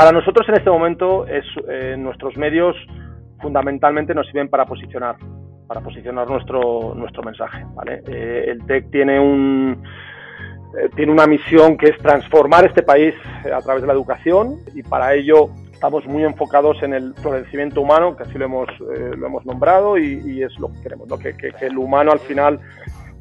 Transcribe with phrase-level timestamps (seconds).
[0.00, 1.44] Para nosotros en este momento es,
[1.98, 2.74] nuestros medios
[3.38, 5.16] fundamentalmente nos sirven para posicionar,
[5.66, 7.66] para posicionar nuestro, nuestro mensaje.
[7.74, 8.02] ¿vale?
[8.06, 9.82] el TEC tiene un
[10.96, 15.12] tiene una misión que es transformar este país a través de la educación y para
[15.12, 19.44] ello estamos muy enfocados en el florecimiento humano, que así lo hemos, eh, lo hemos
[19.44, 22.58] nombrado y, es lo que queremos, Que, que, el humano al final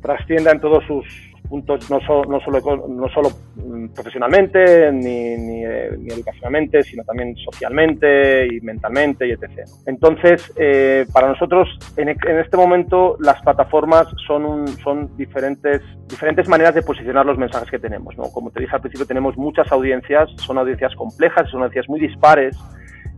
[0.01, 1.05] trascienda en todos sus,
[1.49, 7.35] puntos, no, no, solo, no solo mm, profesionalmente ni, ni, eh, ni, educacionalmente, sino también
[7.37, 9.67] socialmente y mentalmente y etc.
[9.85, 11.67] Entonces, eh, para nosotros,
[11.97, 17.37] en, en, este momento, las plataformas son, un, son diferentes, diferentes maneras de posicionar los
[17.37, 18.17] mensajes que tenemos.
[18.17, 18.31] ¿no?
[18.31, 22.55] Como te dije al principio, tenemos muchas audiencias, son audiencias complejas, son audiencias muy dispares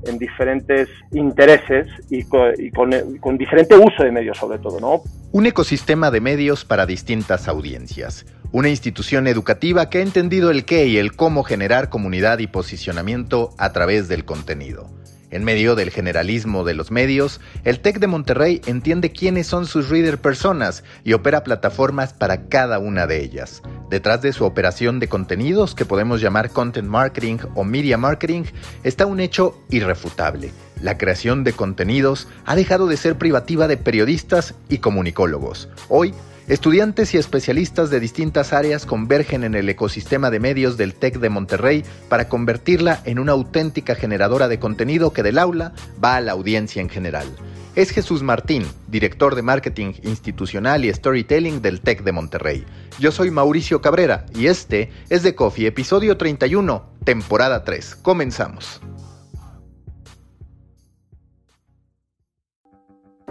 [0.06, 5.02] en diferentes intereses y, con, diferente uso de medios sobre todo, ¿no?
[5.32, 8.26] Un ecosistema de medios para distintas audiencias.
[8.52, 13.52] Una institución educativa que ha entendido el qué y el cómo generar comunidad y posicionamiento
[13.58, 14.90] a través del contenido.
[15.32, 19.88] En medio del generalismo de los medios, el TEC de Monterrey entiende quiénes son sus
[19.88, 23.62] reader personas y opera plataformas para cada una de ellas.
[23.90, 28.44] Detrás de su operación de contenidos, que podemos llamar content marketing o media marketing,
[28.84, 30.52] está un hecho irrefutable.
[30.82, 35.70] La creación de contenidos ha dejado de ser privativa de periodistas y comunicólogos.
[35.88, 36.14] Hoy,
[36.48, 41.30] Estudiantes y especialistas de distintas áreas convergen en el ecosistema de medios del TEC de
[41.30, 46.32] Monterrey para convertirla en una auténtica generadora de contenido que del aula va a la
[46.32, 47.28] audiencia en general.
[47.76, 52.66] Es Jesús Martín, director de marketing institucional y storytelling del TEC de Monterrey.
[53.00, 57.96] Yo soy Mauricio Cabrera y este es The Coffee, episodio 31, temporada 3.
[57.96, 58.82] Comenzamos.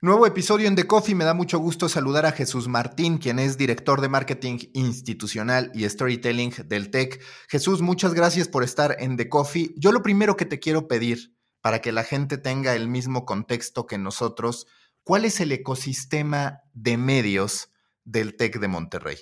[0.00, 1.16] Nuevo episodio en The Coffee.
[1.16, 5.88] Me da mucho gusto saludar a Jesús Martín, quien es director de marketing institucional y
[5.88, 7.20] storytelling del TEC.
[7.50, 9.70] Jesús, muchas gracias por estar en The Coffee.
[9.76, 13.86] Yo lo primero que te quiero pedir, para que la gente tenga el mismo contexto
[13.88, 14.68] que nosotros,
[15.02, 19.16] ¿cuál es el ecosistema de medios del TEC de Monterrey?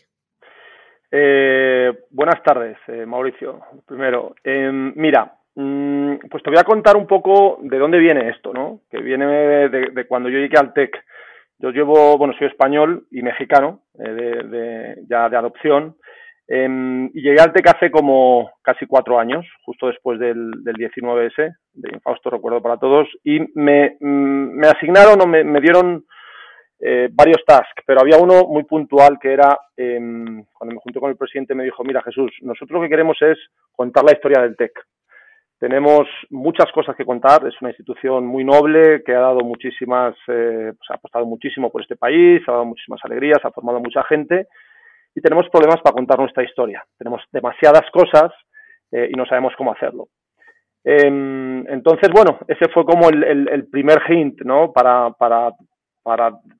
[1.10, 3.62] Eh, buenas tardes, eh, Mauricio.
[3.86, 8.80] Primero, em, mira, pues te voy a contar un poco de dónde viene esto, ¿no?
[8.90, 9.26] Que viene
[9.70, 11.02] de, cuando yo llegué al TEC.
[11.58, 15.96] Yo llevo, bueno, soy español y mexicano, eh, de, ya de adopción,
[16.46, 21.90] em, y llegué al TEC hace como casi cuatro años, justo después del, 19S, de
[21.94, 26.04] Infausto, recuerdo para todos, y me, mm, asignaron o me, dieron
[26.80, 31.08] eh, varios tasks, pero había uno muy puntual que era, em, cuando me junté con
[31.08, 33.38] el presidente, me dijo, mira Jesús, nosotros lo que queremos es
[33.72, 34.72] contar la historia del TEC.
[35.58, 37.46] Tenemos muchas cosas que contar.
[37.46, 41.80] Es una institución muy noble que ha dado muchísimas, eh, pues ha apostado muchísimo por
[41.80, 44.48] este país, ha dado muchísimas alegrías, ha formado mucha gente
[45.14, 46.84] y tenemos problemas para contar nuestra historia.
[46.98, 48.32] Tenemos demasiadas cosas
[48.92, 50.08] eh, y no sabemos cómo hacerlo.
[50.84, 54.72] Em, entonces, bueno, ese fue como el, primer hint, ¿no?
[54.72, 55.10] Para,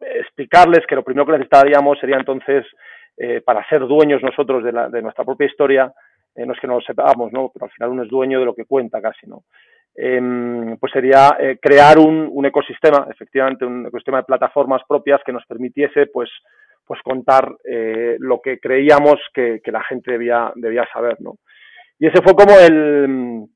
[0.00, 2.66] explicarles que lo primero que necesitaríamos sería entonces,
[3.18, 5.92] eh, para ser dueños nosotros de, la, de nuestra propia historia,
[6.36, 7.50] eh, no es que no lo sepamos, ¿no?
[7.52, 9.44] pero al final uno es dueño de lo que cuenta casi, ¿no?
[9.98, 15.46] Em, pues sería eh, crear un, ecosistema, efectivamente, un ecosistema de plataformas propias que nos
[15.46, 16.28] permitiese, pues,
[16.84, 21.38] pues contar eh, lo que creíamos que, la gente debía, debía saber, ¿no?
[21.98, 23.46] Y ese fue como el,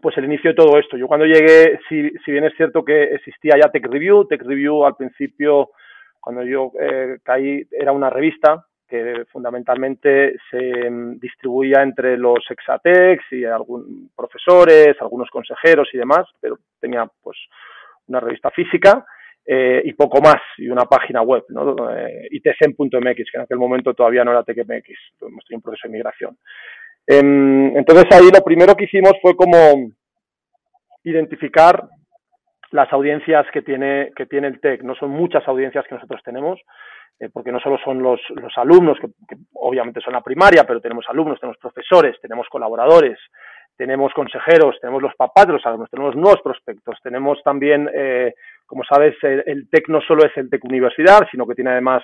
[0.00, 0.96] pues el inicio de todo esto.
[0.96, 4.84] Yo cuando llegué, si, si bien es cierto que existía ya Tech Review, Tech Review
[4.84, 5.70] al principio,
[6.20, 6.70] cuando yo
[7.24, 14.96] caí, era una revista, que fundamentalmente se mm, distribuía entre los exatex y algunos profesores,
[15.00, 17.38] algunos consejeros y demás, pero tenía pues
[18.08, 19.04] una revista física
[19.44, 21.90] eh, y poco más, y una página web, ¿no?
[21.96, 24.88] Eh, que en aquel momento todavía no era TechMX,
[25.22, 26.36] hemos tenido un proceso de migración.
[27.06, 29.90] Em, entonces ahí lo primero que hicimos fue como
[31.04, 31.88] identificar
[32.70, 34.82] las audiencias que tiene, que tiene el TEC.
[34.82, 36.60] No son muchas audiencias que nosotros tenemos,
[37.20, 41.04] eh, porque no solo son los, los alumnos, que, obviamente son la primaria, pero tenemos
[41.08, 43.18] alumnos, tenemos profesores, tenemos colaboradores,
[43.76, 48.34] tenemos consejeros, tenemos los papás de los alumnos, tenemos nuevos prospectos, tenemos también, eh,
[48.66, 52.02] como sabes, el, TEC no solo es el TEC Universidad, sino que tiene además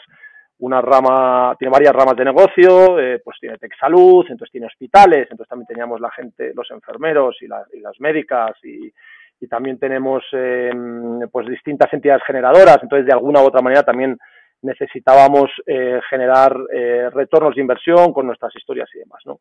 [0.60, 5.28] una rama, tiene varias ramas de negocio, eh, pues tiene Tech Salud, entonces tiene hospitales,
[5.30, 8.92] entonces también teníamos la gente, los enfermeros y, las médicas y,
[9.40, 14.18] y también tenemos em, pues distintas entidades generadoras, entonces de alguna u otra manera también
[14.62, 19.40] necesitábamos eh, generar eh, retornos de inversión con nuestras historias y demás, ¿no?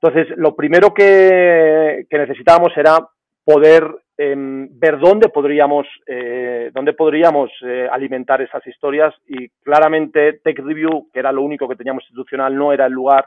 [0.00, 2.98] Entonces, lo primero que, necesitábamos era
[3.44, 3.88] poder
[4.18, 7.50] em, ver dónde podríamos, eh, dónde podríamos
[7.90, 12.72] alimentar esas historias y claramente Tech Review, que era lo único que teníamos institucional, no
[12.72, 13.24] era el lugar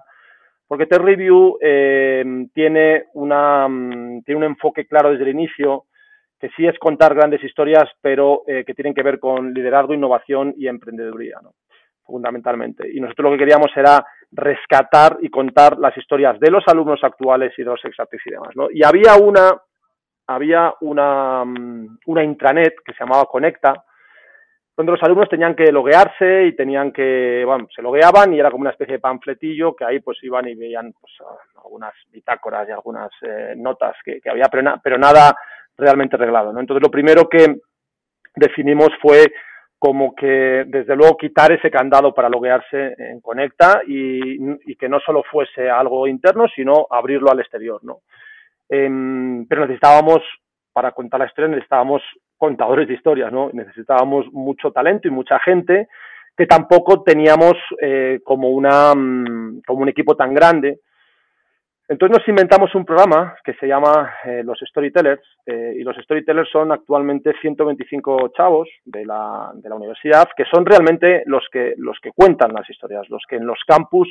[0.69, 5.85] porque Tech Review em, tiene, una, mm, tiene un enfoque claro desde el inicio
[6.39, 10.53] que sí es contar grandes historias, pero eh, que tienen que ver con liderazgo, innovación
[10.57, 11.53] y emprendeduría, ¿no?
[12.09, 12.89] fundamentalmente.
[12.91, 17.53] Y nosotros lo que queríamos era rescatar y contar las historias de los alumnos actuales
[17.57, 18.49] y de los exartes y demás.
[18.55, 18.67] ¿no?
[18.71, 19.51] Y había una,
[20.27, 23.83] había una, mm, una intranet que se llamaba Conecta,
[24.75, 28.61] donde los alumnos tenían que loguearse y tenían que, bueno, se logueaban y era como
[28.61, 31.13] una especie de panfletillo que ahí pues iban y veían pues
[31.61, 35.35] algunas bitácoras y algunas eh, notas que, había, pero, pero nada
[35.79, 36.53] realmente reglado.
[36.53, 36.59] ¿no?
[36.59, 37.59] Entonces, lo primero que
[38.35, 39.31] definimos fue
[39.77, 45.23] como que, desde luego, quitar ese candado para loguearse en Conecta y, que no solo
[45.23, 47.79] fuese algo interno, sino abrirlo al exterior.
[47.83, 48.01] ¿no?
[48.67, 50.19] Em, pero necesitábamos,
[50.73, 52.01] para contar la historia, necesitábamos
[52.37, 53.49] contadores de historias, ¿no?
[53.51, 55.87] Necesitábamos mucho talento y mucha gente
[56.35, 60.79] que tampoco teníamos eh, como, una, mm, como un equipo tan grande
[61.89, 66.47] entonces nos inventamos un programa que se llama eh, los Storytellers eh, y los Storytellers
[66.51, 71.97] son actualmente 125 chavos de la, de la universidad que son realmente los que, los
[71.99, 74.07] que cuentan las historias, los que en los campus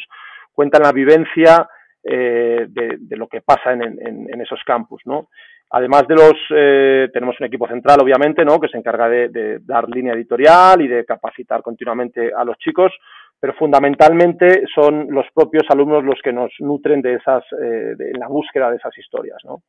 [0.52, 1.68] cuentan la vivencia
[2.02, 5.28] eh, de, lo que pasa en, esos campus, ¿no?
[5.70, 8.58] Además de los, tenemos un equipo central, obviamente, ¿no?
[8.58, 12.90] Que se encarga de dar línea editorial y de capacitar continuamente a los chicos,
[13.40, 18.28] pero fundamentalmente son los propios alumnos los que nos nutren de esas, eh, de la
[18.28, 19.38] búsqueda de esas historias.
[19.44, 19.62] ¿no?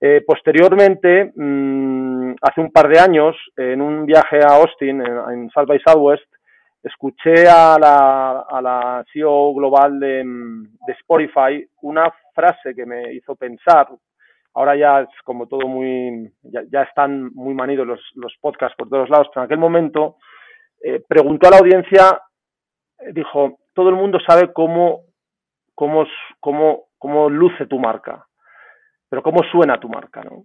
[0.00, 5.66] Eh, posteriormente, mm, hace un par de años, en un viaje a Austin, en, South
[5.66, 6.30] by Southwest,
[6.82, 10.22] escuché a la, a la CEO global de,
[10.86, 13.88] de, Spotify una frase que me hizo pensar.
[14.54, 19.08] Ahora ya es como todo muy, ya, están muy manidos los, los podcasts por todos
[19.08, 20.16] lados, pero en aquel momento
[20.82, 22.20] eh, preguntó a la audiencia
[23.12, 25.02] dijo, todo el mundo sabe cómo,
[25.74, 26.06] cómo,
[26.40, 28.26] cómo, cómo luce tu marca,
[29.08, 30.44] pero cómo suena tu marca, ¿no?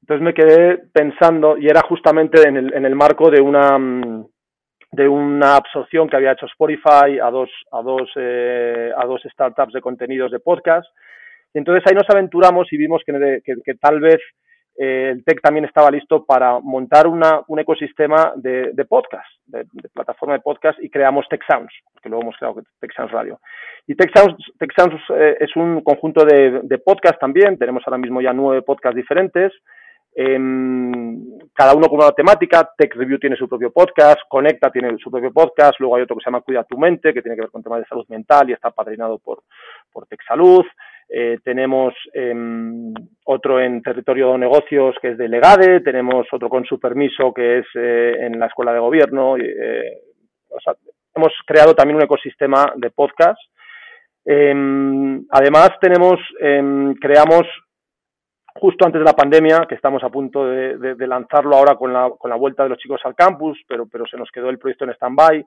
[0.00, 3.76] Entonces me quedé pensando, y era justamente en el, en el marco de una,
[4.92, 9.72] de una absorción que había hecho Spotify a dos, a dos, eh, a dos startups
[9.72, 10.86] de contenidos de podcast.
[11.52, 14.18] Y entonces ahí nos aventuramos y vimos que, que tal vez
[14.78, 20.34] eh, el TEC también estaba listo para montar un ecosistema de, de podcast, de, plataforma
[20.34, 23.40] de podcast, y creamos Tech Sounds, que luego hemos creado Tech Sounds Radio.
[23.86, 28.32] Y Tech Sounds, eh, es un conjunto de, de podcasts también, tenemos ahora mismo ya
[28.32, 29.52] nueve podcasts diferentes,
[30.16, 35.30] cada uno con una temática, Tech Review tiene su propio podcast, Conecta tiene su propio
[35.30, 37.62] podcast, luego hay otro que se llama Cuida tu mente, que tiene que ver con
[37.62, 39.42] temas de salud mental y está padrinado por,
[39.92, 40.64] por Tech Salud.
[41.08, 42.92] Eh, tenemos em,
[43.26, 47.58] otro en territorio de negocios que es de Legade, tenemos otro con su permiso que
[47.58, 49.36] es eh, en la escuela de gobierno.
[49.36, 50.02] Eh,
[51.14, 53.40] hemos creado también un ecosistema de podcast.
[54.24, 57.46] Em, además tenemos, em, creamos
[58.56, 62.30] justo antes de la pandemia, que estamos a punto de, lanzarlo ahora con la, con
[62.30, 64.94] la, vuelta de los chicos al campus, pero, pero se nos quedó el proyecto en
[64.94, 65.46] stand-by.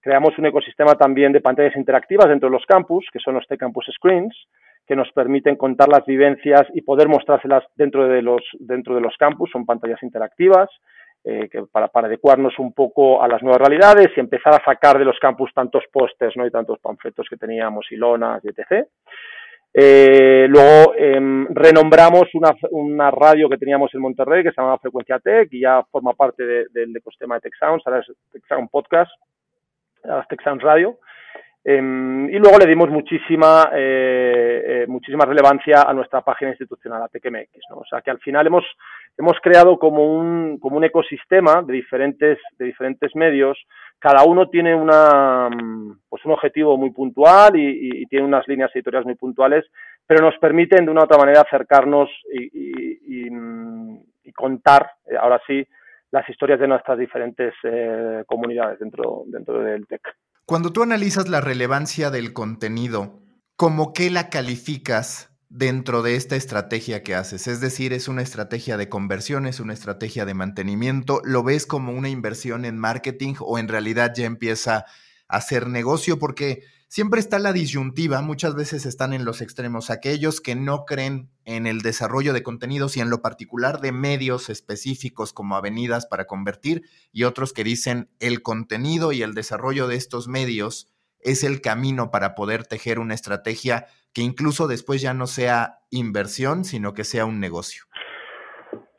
[0.00, 3.86] Creamos un ecosistema también de pantallas interactivas dentro de los campus, que son los T-Campus
[3.94, 4.36] Screens,
[4.88, 9.14] que nos permiten contar las vivencias y poder mostrárselas dentro de los, dentro de los
[9.18, 10.70] campus, son pantallas interactivas,
[11.22, 15.04] eh, que para, adecuarnos un poco a las nuevas realidades y empezar a sacar de
[15.04, 16.46] los campus tantos pósters ¿no?
[16.46, 18.88] y tantos panfletos que teníamos y lonas y etc.
[19.74, 25.18] Eh, luego em, renombramos una, una, radio que teníamos en Monterrey que se llamaba Frecuencia
[25.18, 26.42] Tech y ya forma parte
[26.72, 29.12] del ecosistema de Tech Sounds, ahora es Tech Sound Podcast,
[30.04, 30.98] ahora es Tech Sounds Radio.
[31.70, 37.08] Em, y luego le dimos muchísima, eh, eh, muchísima relevancia a nuestra página institucional, a
[37.08, 37.50] TKMX.
[37.68, 37.76] ¿no?
[37.80, 38.64] O sea que al final hemos,
[39.18, 43.58] hemos creado como un, como un ecosistema de diferentes, de diferentes medios.
[43.98, 45.50] Cada uno tiene una,
[46.08, 49.66] pues un objetivo muy puntual y, tiene unas líneas editoriales muy puntuales,
[50.06, 53.28] pero nos permiten de una u otra manera acercarnos y,
[54.24, 55.66] y contar, eh, ahora sí,
[56.12, 57.52] las historias de nuestras diferentes
[58.26, 60.00] comunidades dentro, dentro del TEC.
[60.48, 63.20] Cuando tú analizas la relevancia del contenido,
[63.56, 67.46] ¿cómo qué la calificas dentro de esta estrategia que haces?
[67.46, 71.20] Es decir, ¿es una estrategia de conversión, es una estrategia de mantenimiento?
[71.22, 74.86] ¿Lo ves como una inversión en marketing o en realidad ya empieza
[75.28, 80.54] hacer negocio, porque siempre está la disyuntiva, muchas veces están en los extremos, aquellos que
[80.54, 85.56] no creen en el desarrollo de contenidos y en lo particular de medios específicos como
[85.56, 90.92] avenidas para convertir, y otros que dicen el contenido y el desarrollo de estos medios
[91.20, 96.64] es el camino para poder tejer una estrategia que incluso después ya no sea inversión,
[96.64, 97.84] sino que sea un negocio.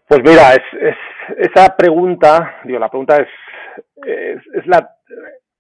[0.07, 0.95] Pues mira, es,
[1.37, 3.27] esa pregunta, digo, la pregunta es,
[4.53, 4.89] es, la,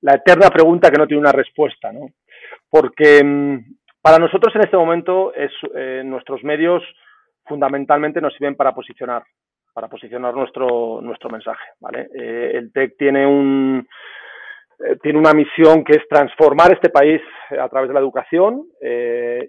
[0.01, 2.09] la, eterna pregunta que no tiene una respuesta, ¿no?
[2.69, 3.57] Porque mm,
[4.01, 6.83] para nosotros en este momento es, eh, nuestros medios
[7.45, 9.23] fundamentalmente nos sirven para posicionar,
[9.73, 12.09] para posicionar nuestro, nuestro mensaje, ¿vale?
[12.13, 13.87] Eh, el TEC tiene un,
[14.79, 17.21] eh, tiene una misión que es transformar este país
[17.59, 18.67] a través de la educación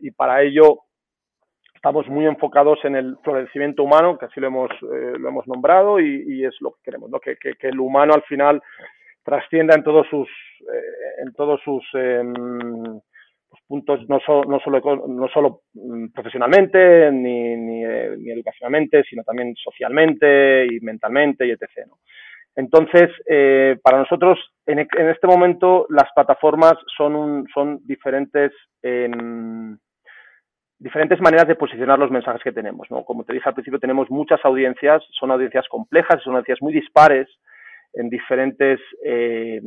[0.03, 0.81] y para ello
[1.75, 6.45] estamos muy enfocados en el florecimiento humano, que así lo hemos, lo hemos nombrado y,
[6.45, 7.21] es lo que queremos, ¿no?
[7.21, 8.63] que, que, el humano al final
[9.31, 12.33] trascienda en todos sus, eh, en todos sus em,
[13.49, 19.23] pues, puntos, no, no, solo, no solo mm, profesionalmente ni, ni, eh, ni, educacionalmente, sino
[19.25, 21.89] también socialmente y mentalmente y etc.
[22.57, 23.11] Entonces,
[23.83, 29.79] para nosotros, en, en, este momento, las plataformas son, un, son diferentes em,
[30.81, 32.91] diferentes maneras de posicionar los mensajes que tenemos.
[32.91, 33.05] ¿no?
[33.05, 37.29] Como te dije al principio, tenemos muchas audiencias, son audiencias complejas, son audiencias muy dispares
[37.93, 39.61] en diferentes, eh,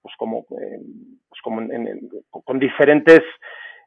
[0.00, 0.80] pues como, eh,
[1.28, 1.60] pues como
[2.44, 3.20] con diferentes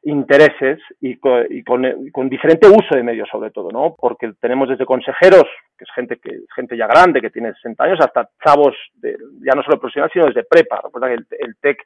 [0.04, 3.94] intereses y, con, y con, diferente uso de medios sobre todo, ¿no?
[3.98, 5.44] Porque tenemos desde consejeros,
[5.78, 9.54] que es gente que gente ya grande, que tiene 60 años, hasta chavos de, ya
[9.54, 10.80] no solo profesionales, sino desde prepa.
[10.84, 11.78] Recuerda que el, el TEC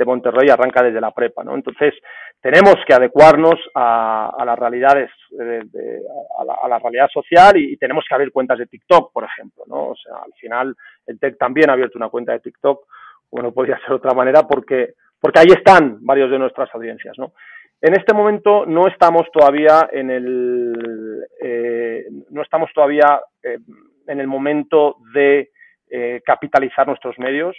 [0.00, 1.54] de Monterrey arranca desde la prepa, ¿no?
[1.54, 1.92] Entonces,
[2.40, 8.58] tenemos que adecuarnos a, las realidades, a, la, realidad social y, tenemos que abrir cuentas
[8.58, 9.88] de TikTok, por ejemplo, ¿no?
[9.88, 10.74] O sea, al final
[11.06, 12.86] el TEC también ha abierto una cuenta de TikTok,
[13.28, 17.18] como no podría ser de otra manera, porque, porque ahí están varios de nuestras audiencias,
[17.18, 17.34] ¿no?
[17.82, 23.58] En este momento no estamos todavía en el, eh, no estamos todavía eh,
[24.06, 25.50] en el momento de
[25.90, 27.56] eh, capitalizar nuestros medios.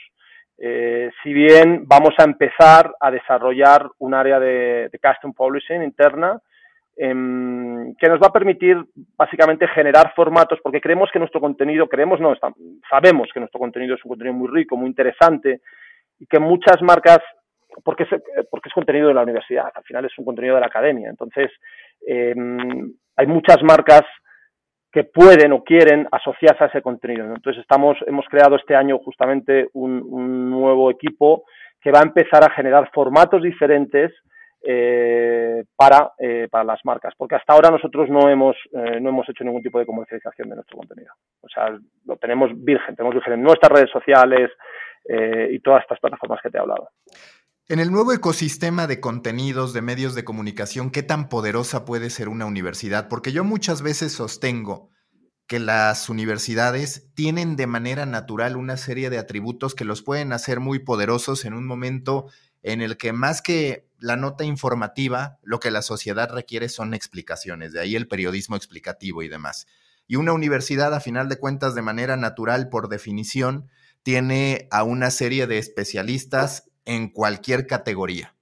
[0.64, 6.40] Eh, si bien vamos a empezar a desarrollar un área de, custom publishing interna
[6.96, 8.78] em, que nos va a permitir
[9.18, 12.36] básicamente generar formatos porque creemos que nuestro contenido, creemos no,
[12.88, 15.62] sabemos que nuestro contenido es un contenido muy rico, muy interesante
[16.20, 17.22] y que muchas marcas,
[17.84, 18.10] porque es,
[18.52, 21.50] porque es contenido de la universidad, al final es un contenido de la academia, entonces
[22.06, 24.04] em, hay muchas marcas
[24.92, 27.26] que pueden o quieren asociarse a ese contenido.
[27.26, 31.44] Entonces estamos, hemos creado este año justamente un, nuevo equipo
[31.80, 34.12] que va a empezar a generar formatos diferentes
[34.64, 39.28] eh, para, eh, para las marcas, porque hasta ahora nosotros no hemos, eh, no hemos
[39.28, 41.14] hecho ningún tipo de comercialización de nuestro contenido.
[41.42, 44.52] O sea, lo tenemos virgen, tenemos virgen en nuestras redes sociales
[45.50, 46.90] y todas estas plataformas que te he hablado.
[47.68, 52.28] En el nuevo ecosistema de contenidos, de medios de comunicación, ¿qué tan poderosa puede ser
[52.28, 53.08] una universidad?
[53.08, 54.90] Porque yo muchas veces sostengo
[55.48, 60.60] que las universidades tienen de manera natural una serie de atributos que los pueden hacer
[60.60, 62.28] muy poderosos en un momento
[62.64, 67.74] en el que más que la nota informativa, lo que la sociedad requiere son explicaciones,
[67.74, 69.68] de ahí el periodismo explicativo y demás.
[70.08, 73.70] Y una universidad, a final de cuentas, de manera natural, por definición,
[74.04, 78.36] tiene a una serie de especialistas en cualquier categoría.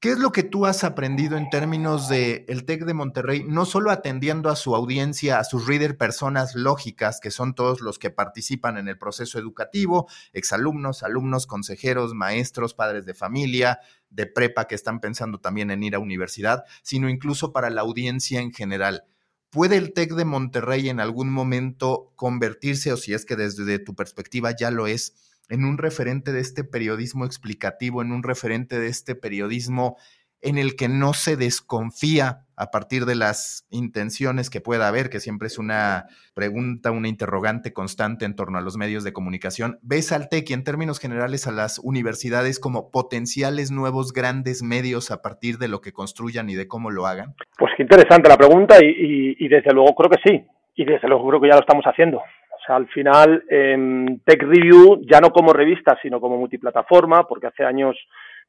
[0.00, 3.64] ¿Qué es lo que tú has aprendido en términos de el TEC de Monterrey, no
[3.64, 8.10] solo atendiendo a su audiencia, a sus reader personas lógicas, que son todos los que
[8.10, 14.76] participan en el proceso educativo, exalumnos, alumnos, consejeros, maestros, padres de familia, de prepa que
[14.76, 19.02] están pensando también en ir a universidad, sino incluso para la audiencia en general?
[19.50, 23.96] ¿Puede el TEC de Monterrey en algún momento convertirse, o si es que desde tu
[23.96, 28.88] perspectiva ya lo es, en un referente de este periodismo explicativo, en un referente de
[28.88, 29.96] este periodismo
[30.40, 35.20] en el que no se desconfía a partir de las intenciones que pueda haber, que
[35.20, 39.78] siempre es una pregunta, una interrogante constante en torno a los medios de comunicación.
[39.82, 45.10] ¿Ves al TEC y en términos generales a las universidades como potenciales nuevos grandes medios
[45.10, 47.34] a partir de lo que construyan y de cómo lo hagan?
[47.56, 51.28] Pues qué interesante la pregunta y, y desde luego creo que sí, y desde luego
[51.28, 52.20] creo que ya lo estamos haciendo
[52.68, 57.96] al final, en Tech Review, ya no como revista, sino como multiplataforma, porque hace años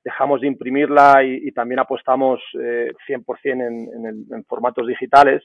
[0.03, 5.43] dejamos de imprimirla y, también apostamos eh, 100% en, en, formatos digitales,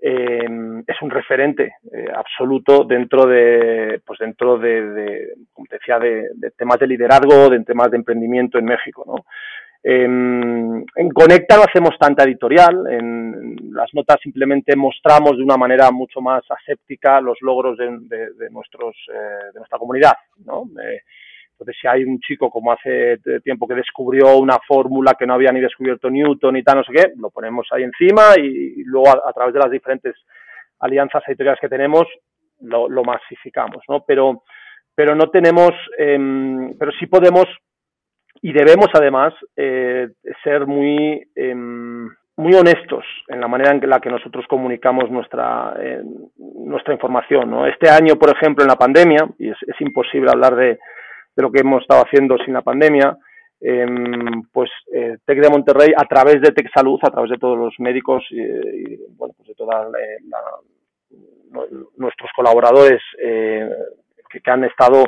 [0.00, 0.48] eh,
[0.86, 6.50] es un referente eh, absoluto dentro de, pues dentro de, como te decía, de, de,
[6.52, 9.24] temas de liderazgo, de temas de emprendimiento en México, ¿no?
[9.84, 16.20] En, Conecta no hacemos tanta editorial, en, las notas simplemente mostramos de una manera mucho
[16.20, 17.90] más aséptica los logros de,
[18.50, 20.14] nuestros, eh, de nuestra comunidad.
[20.44, 20.64] ¿no?
[20.80, 21.00] Eh,
[21.52, 25.50] Entonces, si hay un chico como hace tiempo que descubrió una fórmula que no había
[25.50, 29.32] ni descubierto Newton ni tal, no sé qué, lo ponemos ahí encima y, luego a,
[29.32, 30.14] través de las diferentes
[30.78, 32.06] alianzas editoriales que tenemos
[32.60, 34.04] lo, masificamos, ¿no?
[34.06, 34.44] Pero,
[34.94, 37.46] pero no tenemos, em, pero sí podemos
[38.42, 40.08] y debemos además eh,
[40.42, 46.02] ser muy em, muy honestos en la manera en la que nosotros comunicamos nuestra, eh,
[46.38, 47.66] nuestra información.
[47.68, 50.78] Este año, por ejemplo, en la pandemia, y es, imposible hablar de,
[51.36, 53.16] lo que hemos estado haciendo sin la pandemia,
[53.60, 57.56] em, pues eh, TEC de Monterrey, a través de TEC Salud, a través de todos
[57.56, 59.74] los médicos y, bueno, pues de todos
[61.96, 63.68] nuestros colaboradores eh,
[64.30, 65.04] que, que han estado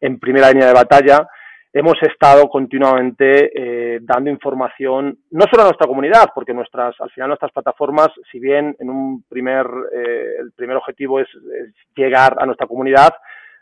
[0.00, 1.28] en primera línea de batalla,
[1.72, 7.28] hemos estado continuamente eh, dando información, no solo a nuestra comunidad, porque nuestras, al final
[7.28, 11.28] nuestras plataformas, si bien en un primer, eh, el primer objetivo es,
[11.94, 13.10] llegar a nuestra comunidad,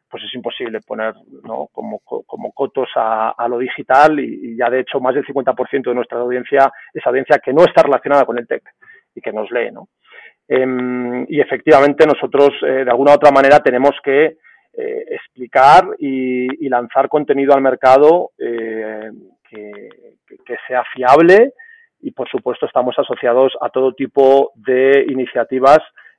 [0.09, 1.69] pues es imposible poner ¿no?
[1.73, 6.19] como, como cotos a, lo digital y, ya de hecho más del 50% de nuestra
[6.19, 8.63] audiencia es audiencia que no está relacionada con el TEC
[9.15, 9.73] y que nos lee.
[9.73, 9.89] ¿no?
[10.49, 14.37] Em, y efectivamente nosotros eh, de alguna u otra manera tenemos que
[14.77, 19.11] eh, explicar y, lanzar contenido al mercado eh,
[19.49, 19.89] que,
[20.69, 21.55] sea fiable.
[22.03, 25.79] Y por supuesto estamos asociados a todo tipo de iniciativas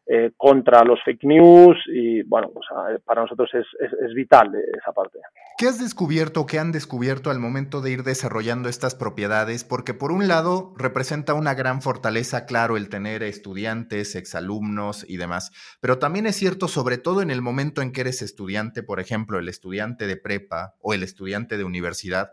[0.09, 2.65] eh, contra los fake news y bueno, pues,
[3.03, 5.19] para nosotros es, es, vital esa parte.
[5.57, 9.65] ¿Qué has descubierto, qué han descubierto al momento de ir desarrollando estas propiedades?
[9.65, 15.51] Porque por un lado representa una gran fortaleza, claro, el tener estudiantes, exalumnos y demás,
[15.81, 19.39] pero también es cierto, sobre todo en el momento en que eres estudiante, por ejemplo,
[19.39, 22.31] el estudiante de prepa o el estudiante de universidad,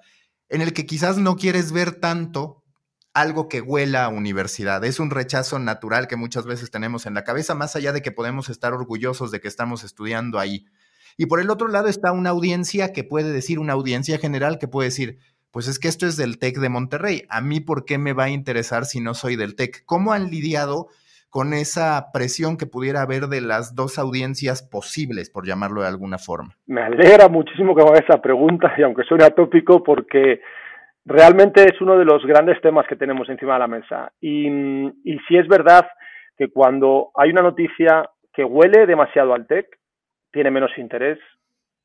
[0.48, 2.63] en el que quizás no quieres ver tanto
[3.14, 4.84] algo que huela a universidad.
[4.84, 8.10] Es un rechazo natural que muchas veces tenemos en la cabeza, más allá de que
[8.10, 10.66] podemos estar orgullosos de que estamos estudiando ahí.
[11.16, 14.66] Y por el otro lado está una audiencia que puede decir, una audiencia general que
[14.66, 15.18] puede decir,
[15.52, 17.22] pues es que esto es del TEC de Monterrey.
[17.28, 19.84] A mí, ¿por qué me va a interesar si no soy del TEC?
[19.86, 20.88] ¿Cómo han lidiado
[21.30, 26.18] con esa presión que pudiera haber de las dos audiencias posibles, por llamarlo de alguna
[26.18, 26.56] forma?
[26.66, 30.40] Me alegra muchísimo que haga esa pregunta, y aunque suene atópico, porque
[31.04, 34.12] realmente es uno de los grandes temas que tenemos encima de la mesa.
[34.20, 35.86] Y, y si es verdad
[36.36, 39.66] que cuando hay una noticia que huele demasiado al TEC,
[40.32, 41.18] tiene menos interés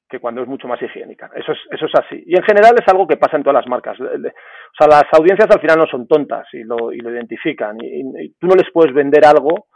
[0.10, 1.30] que cuando es mucho más higiénica.
[1.36, 2.24] Eso es, eso es así.
[2.26, 4.00] Y en general es algo que pasa en todas las marcas.
[4.00, 7.78] O sea, las audiencias al final no son tontas y lo, y lo identifican.
[7.80, 9.68] Y, tú no les puedes vender algo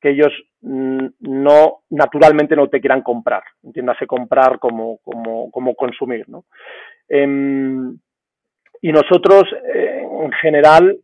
[0.00, 3.44] que ellos mm, no naturalmente no te quieran comprar.
[3.62, 6.46] Entiéndase comprar como, como, como consumir, ¿no?
[7.08, 7.96] Em,
[8.84, 9.44] y nosotros,
[9.74, 10.94] eh, en general,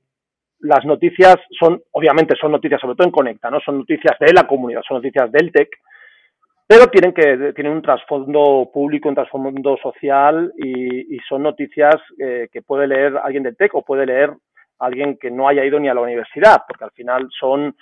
[0.59, 3.59] las noticias son, obviamente son noticias, sobre todo en Conecta, ¿no?
[3.61, 5.71] Son noticias de la comunidad, son noticias del TEC,
[6.67, 12.61] pero tienen que tienen un trasfondo público, un trasfondo social y, son noticias eh, que
[12.61, 14.31] puede leer alguien del TEC o puede leer
[14.79, 17.75] alguien que no haya ido ni a la universidad, porque al final son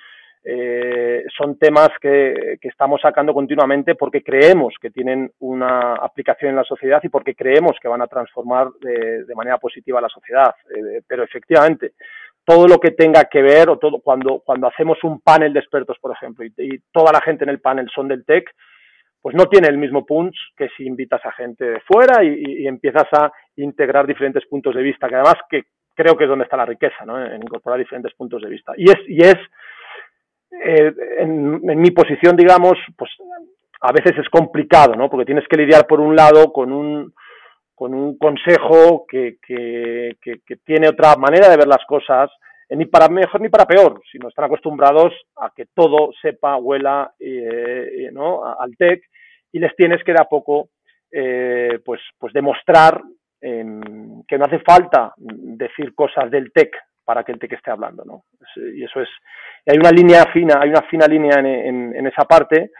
[0.50, 6.64] eh, son temas que, estamos sacando continuamente porque creemos que tienen una aplicación en la
[6.64, 10.54] sociedad y porque creemos que van a transformar de, manera positiva la sociedad.
[10.74, 11.92] Eh, pero efectivamente,
[12.46, 15.98] todo lo que tenga que ver, o todo, cuando, cuando hacemos un panel de expertos,
[16.00, 18.50] por ejemplo, y, toda la gente en el panel son del TEC,
[19.20, 23.06] pues no tiene el mismo punch que si invitas a gente de fuera y, empiezas
[23.12, 26.64] a integrar diferentes puntos de vista, que además que creo que es donde está la
[26.64, 27.22] riqueza, ¿no?
[27.22, 28.72] en incorporar diferentes puntos de vista.
[28.78, 29.36] Y es, y es
[30.50, 33.10] eh, en, mi posición, digamos, pues
[33.80, 35.08] a veces es complicado, ¿no?
[35.08, 37.12] Porque tienes que lidiar por un lado con un,
[37.74, 40.16] con un consejo que, que,
[40.64, 42.30] tiene otra manera de ver las cosas,
[42.68, 47.12] eh, ni para mejor ni para peor, sino están acostumbrados a que todo sepa, huela,
[47.20, 48.44] eh, ¿no?
[48.44, 49.02] Al TEC
[49.52, 50.70] y les tienes que de a poco,
[51.10, 53.00] eh, pues, pues demostrar
[53.40, 56.74] em, que no hace falta decir cosas del TEC
[57.08, 58.24] para que el TEC esté hablando, ¿no?
[58.74, 59.08] Y eso es,
[59.64, 62.70] hay una línea fina, hay una fina línea en, esa parte.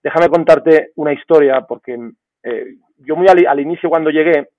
[0.00, 1.98] Déjame contarte una historia, porque
[2.44, 4.50] eh, yo muy al, inicio cuando llegué,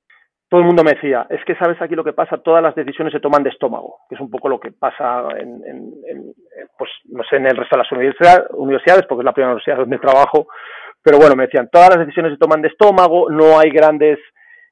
[0.50, 3.14] todo el mundo me decía, es que sabes aquí lo que pasa, todas las decisiones
[3.14, 5.94] se toman de estómago, que es un poco lo que pasa en,
[6.78, 10.00] pues, no sé, en el resto de las universidades, porque es la primera universidad donde
[10.00, 10.48] trabajo,
[11.02, 14.20] pero bueno, me decían, todas las decisiones se toman de estómago, no hay grandes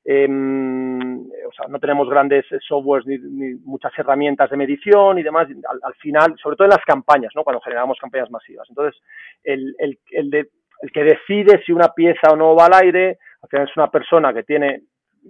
[0.04, 1.24] Em,
[1.70, 5.48] no tenemos grandes softwares ni, muchas herramientas de medición y demás.
[5.84, 7.44] Al, final, sobre todo en las campañas, ¿no?
[7.44, 8.68] Cuando generamos campañas masivas.
[8.70, 9.00] Entonces,
[9.44, 10.50] el, el, el,
[10.82, 13.92] el que decide si una pieza o no va al aire, al final es una
[13.92, 14.82] persona que tiene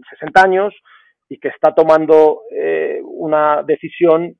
[0.10, 0.74] 60 años
[1.30, 4.36] y que está tomando eh, una decisión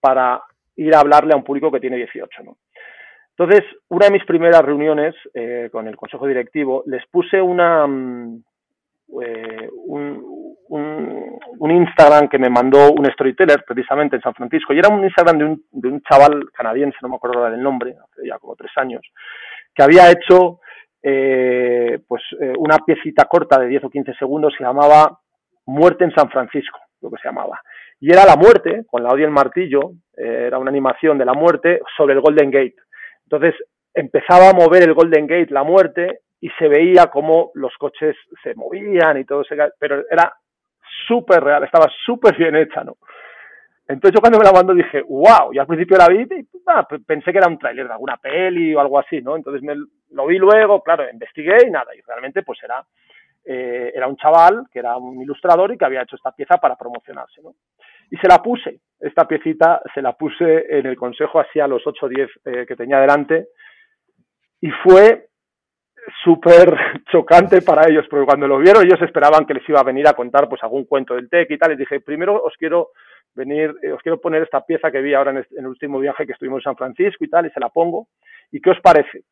[0.00, 0.42] para
[0.76, 2.56] ir a hablarle a un público que tiene 18, ¿no?
[3.36, 8.42] Entonces, una de mis primeras reuniones eh, con el consejo directivo, les puse una, mm,
[9.22, 10.38] eh, un,
[11.70, 15.88] Instagram que me mandó un storyteller precisamente en San Francisco y era un Instagram de
[15.88, 19.02] un, chaval canadiense, no me acuerdo del nombre, hace ya como tres años,
[19.74, 20.60] que había hecho
[21.02, 25.20] eh, pues eh, una piecita corta de 10 o 15 segundos se llamaba
[25.66, 27.60] Muerte en San Francisco, lo que se llamaba.
[28.00, 31.34] Y era la muerte, con la odio y el martillo, era una animación de la
[31.34, 32.76] muerte sobre el Golden Gate.
[33.24, 33.54] Entonces
[33.94, 38.54] empezaba a mover el Golden Gate, la muerte, y se veía como los coches se
[38.54, 39.42] movían y todo,
[39.78, 40.32] pero era
[41.06, 42.96] súper real, estaba súper bien hecha, ¿no?
[43.86, 46.86] Entonces yo cuando me la mandó dije, wow, y al principio la vi y ah,
[47.04, 49.34] pensé que era un tráiler de alguna peli o algo así, ¿no?
[49.34, 49.74] Entonces me,
[50.10, 52.84] lo vi luego, claro, investigué y nada, y realmente pues era,
[53.44, 56.76] eh, era un chaval que era un ilustrador y que había hecho esta pieza para
[56.76, 57.54] promocionarse, ¿no?
[58.12, 61.84] Y se la puse, esta piecita se la puse en el consejo así a los
[61.84, 63.48] 8 o 10 eh, que tenía delante
[64.60, 65.29] y fue
[66.24, 66.74] súper
[67.10, 70.14] chocante para ellos, porque cuando lo vieron ellos esperaban que les iba a venir a
[70.14, 72.90] contar pues algún cuento del TEC y tal, y dije, primero os quiero
[73.34, 76.32] venir, eh, os quiero poner esta pieza que vi ahora en, el último viaje que
[76.32, 78.08] estuvimos en San Francisco y tal, y se la pongo,
[78.50, 79.22] ¿y qué os parece?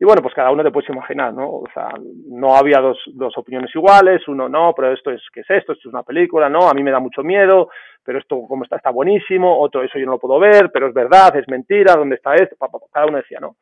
[0.00, 1.48] Y bueno, pues cada uno te puedes imaginar, ¿no?
[1.48, 1.88] O sea,
[2.28, 5.72] no había dos, dos opiniones iguales, uno no, pero esto es, ¿qué es esto?
[5.72, 7.68] Esto es una película, no, a mí me da mucho miedo,
[8.04, 10.94] pero esto como está, está buenísimo, otro, eso yo no lo puedo ver, pero es
[10.94, 12.56] verdad, es mentira, ¿dónde está esto?
[12.92, 13.56] Cada uno decía, ¿no?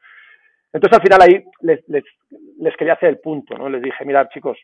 [0.76, 3.66] Entonces al final ahí les, quería hacer el punto, ¿no?
[3.70, 4.58] Les dije, mirad chicos,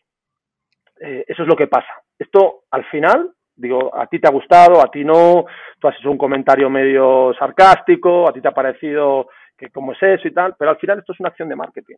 [0.99, 2.03] eh, eso es lo que pasa.
[2.19, 5.45] Esto al final, digo, a ti te ha gustado, a ti no,
[5.79, 10.03] tú has hecho un comentario medio sarcástico, a ti te ha parecido que cómo es
[10.03, 11.97] eso y tal, pero al final esto es una acción de marketing.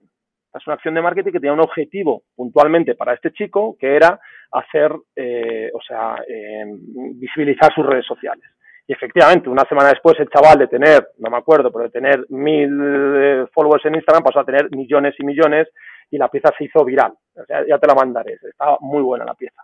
[0.54, 4.17] Es una acción de marketing que tenía un objetivo puntualmente para este chico, que era
[4.54, 6.63] hacer, eh, o sea, eh,
[7.15, 8.45] visibilizar sus redes sociales.
[8.87, 12.25] Y efectivamente, una semana después, el chaval de tener, no me acuerdo, pero de tener
[12.29, 15.67] mil eh, followers en Instagram pasó a tener millones y millones
[16.11, 17.13] y la pieza se hizo viral.
[17.35, 19.63] O sea, ya te la mandaré, estaba muy buena la pieza.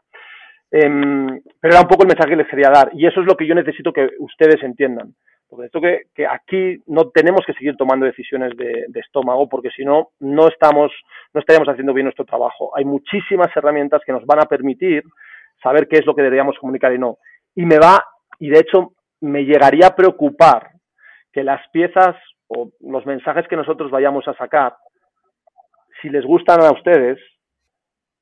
[0.72, 3.36] Em, pero era un poco el mensaje que les quería dar y eso es lo
[3.36, 5.14] que yo necesito que ustedes entiendan.
[5.48, 9.70] Porque esto que, que aquí no tenemos que seguir tomando decisiones de, de estómago porque
[9.70, 10.92] si no, no estamos,
[11.34, 12.72] no estaríamos haciendo bien nuestro trabajo.
[12.76, 15.04] Hay muchísimas herramientas que nos van a permitir
[15.62, 17.18] saber qué es lo que deberíamos comunicar y no.
[17.54, 18.02] Y me va,
[18.40, 20.72] y de hecho me llegaría a preocupar
[21.32, 22.16] que las piezas
[22.48, 24.76] o los mensajes que nosotros vayamos a sacar,
[26.02, 27.20] si les gustan a ustedes,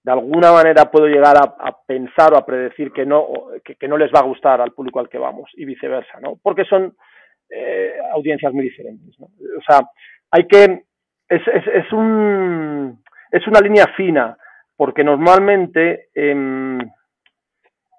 [0.04, 3.28] de alguna manera puedo llegar a, pensar o a predecir que no,
[3.64, 6.38] que, no les va a gustar al público al que vamos y viceversa, ¿no?
[6.42, 6.96] Porque son
[7.50, 9.20] eh, audiencias muy diferentes.
[9.20, 9.82] O sea,
[10.32, 10.84] hay que,
[11.28, 14.38] es, es, un, es una línea fina,
[14.76, 16.78] porque normalmente eh,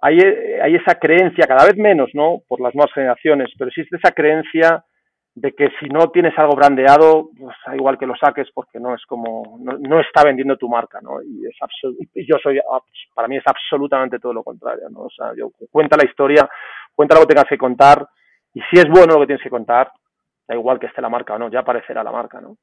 [0.01, 0.19] hay,
[0.63, 2.41] hay esa creencia, cada vez menos, ¿no?
[2.49, 4.85] Por las nuevas generaciones, pero existe esa creencia
[5.35, 8.95] de que si no tienes algo brandeado, pues da igual que lo saques porque no
[8.95, 11.23] es como, no, está vendiendo tu marca, ¿no?
[11.23, 11.57] Y es
[12.27, 12.61] yo soy,
[13.15, 15.03] para mí es absolutamente todo lo contrario, ¿no?
[15.03, 16.49] O sea, yo cuenta la historia,
[16.95, 18.07] cuenta lo que tengas que contar
[18.53, 19.93] y si es bueno lo que tienes que contar,
[20.49, 22.57] da igual que esté la marca o no, ya aparecerá la marca, ¿no?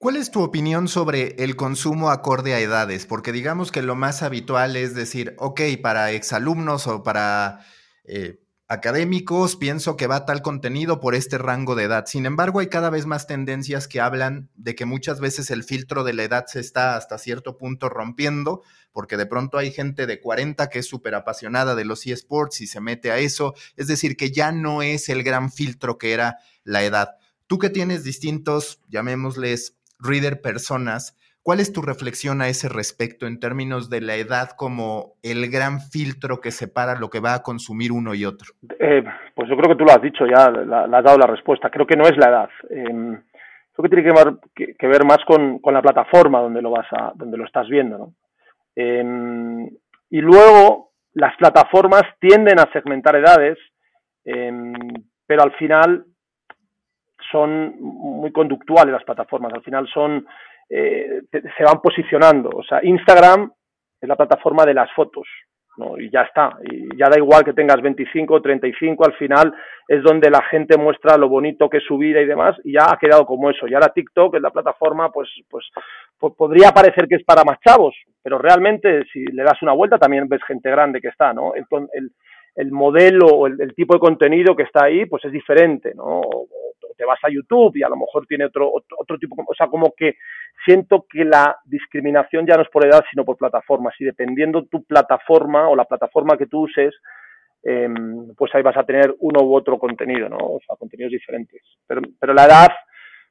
[0.00, 3.04] ¿Cuál es tu opinión sobre el consumo acorde a edades?
[3.04, 7.66] Porque digamos que lo más habitual es decir, ok, para exalumnos o para
[8.04, 12.06] eh, académicos pienso que va tal contenido por este rango de edad.
[12.06, 16.02] Sin embargo, hay cada vez más tendencias que hablan de que muchas veces el filtro
[16.02, 20.18] de la edad se está hasta cierto punto rompiendo, porque de pronto hay gente de
[20.18, 23.52] 40 que es súper apasionada de los eSports y se mete a eso.
[23.76, 27.18] Es decir, que ya no es el gran filtro que era la edad.
[27.46, 31.16] Tú que tienes distintos, llamémosles, reader personas.
[31.42, 35.80] ¿Cuál es tu reflexión a ese respecto en términos de la edad como el gran
[35.80, 38.52] filtro que separa lo que va a consumir uno y otro?
[38.78, 39.02] Eh,
[39.34, 41.70] pues yo creo que tú lo has dicho ya, la, has dado la respuesta.
[41.70, 42.50] Creo que no es la edad.
[42.68, 43.18] Eh,
[43.72, 47.12] creo que tiene que ver, que, ver más con, la plataforma donde lo vas a,
[47.14, 48.14] donde lo estás viendo, ¿no?
[48.76, 49.66] Em,
[50.10, 53.58] y luego las plataformas tienden a segmentar edades,
[54.24, 54.74] em,
[55.26, 56.04] pero al final
[57.30, 60.26] son muy conductuales las plataformas, al final son,
[60.68, 62.50] eh, se van posicionando.
[62.54, 63.50] O sea, Instagram
[64.00, 65.26] es la plataforma de las fotos,
[65.76, 65.98] ¿no?
[65.98, 66.56] Y ya está.
[66.70, 69.54] Y ya da igual que tengas 25 o 35, al final
[69.86, 72.86] es donde la gente muestra lo bonito que es su vida y demás, y ya
[72.90, 73.66] ha quedado como eso.
[73.68, 75.66] Y ahora TikTok es la plataforma, pues, pues,
[76.18, 79.98] pues podría parecer que es para más chavos, pero realmente si le das una vuelta
[79.98, 81.54] también ves gente grande que está, ¿no?
[81.54, 82.10] El, el,
[82.56, 86.20] el modelo o el, tipo de contenido que está ahí, pues es diferente, ¿no?
[87.00, 89.94] te vas a YouTube y a lo mejor tiene otro, otro, tipo, o sea, como
[89.96, 90.16] que
[90.66, 93.94] siento que la discriminación ya no es por edad, sino por plataformas.
[93.98, 96.94] Y dependiendo tu plataforma o la plataforma que tú uses,
[97.62, 100.36] em, pues ahí vas a tener uno u otro contenido, ¿no?
[100.36, 101.62] O sea, contenidos diferentes.
[101.86, 102.68] Pero, pero la edad,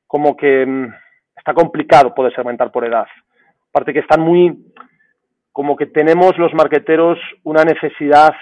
[0.07, 0.91] como que em,
[1.37, 3.05] está complicado poder segmentar por edad.
[3.69, 4.57] Aparte que están muy,
[5.51, 8.33] como que tenemos los marqueteros una necesidad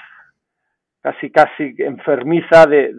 [1.01, 2.93] casi, casi enfermiza de,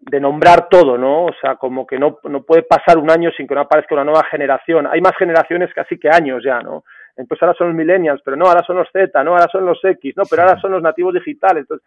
[0.00, 1.26] de, nombrar todo, ¿no?
[1.26, 4.04] O sea, como que no, no puede pasar un año sin que no aparezca una
[4.04, 4.86] nueva generación.
[4.90, 6.84] Hay más generaciones casi que años ya, ¿no?
[7.16, 9.78] Entonces ahora son los millennials, pero no, ahora son los Z, no, ahora son los
[9.84, 11.62] X, no, pero ahora son los nativos digitales.
[11.62, 11.86] Entonces,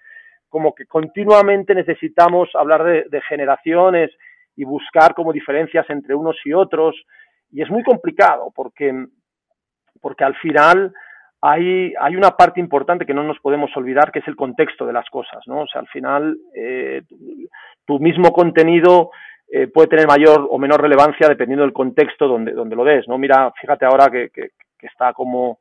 [0.49, 4.11] como que continuamente necesitamos hablar de, de generaciones
[4.55, 6.95] y buscar como diferencias entre unos y otros.
[7.51, 9.07] Y es muy complicado porque,
[10.01, 10.93] porque al final
[11.47, 14.93] hay, hay una parte importante que no nos podemos olvidar, que es el contexto de
[14.93, 15.61] las cosas, ¿no?
[15.61, 17.03] O sea, al final eh,
[17.85, 19.11] tu mismo contenido
[19.51, 23.19] eh, puede tener mayor o menor relevancia dependiendo del contexto donde, donde lo des, ¿no?
[23.19, 24.31] Mira, fíjate ahora que,
[24.81, 25.59] está como,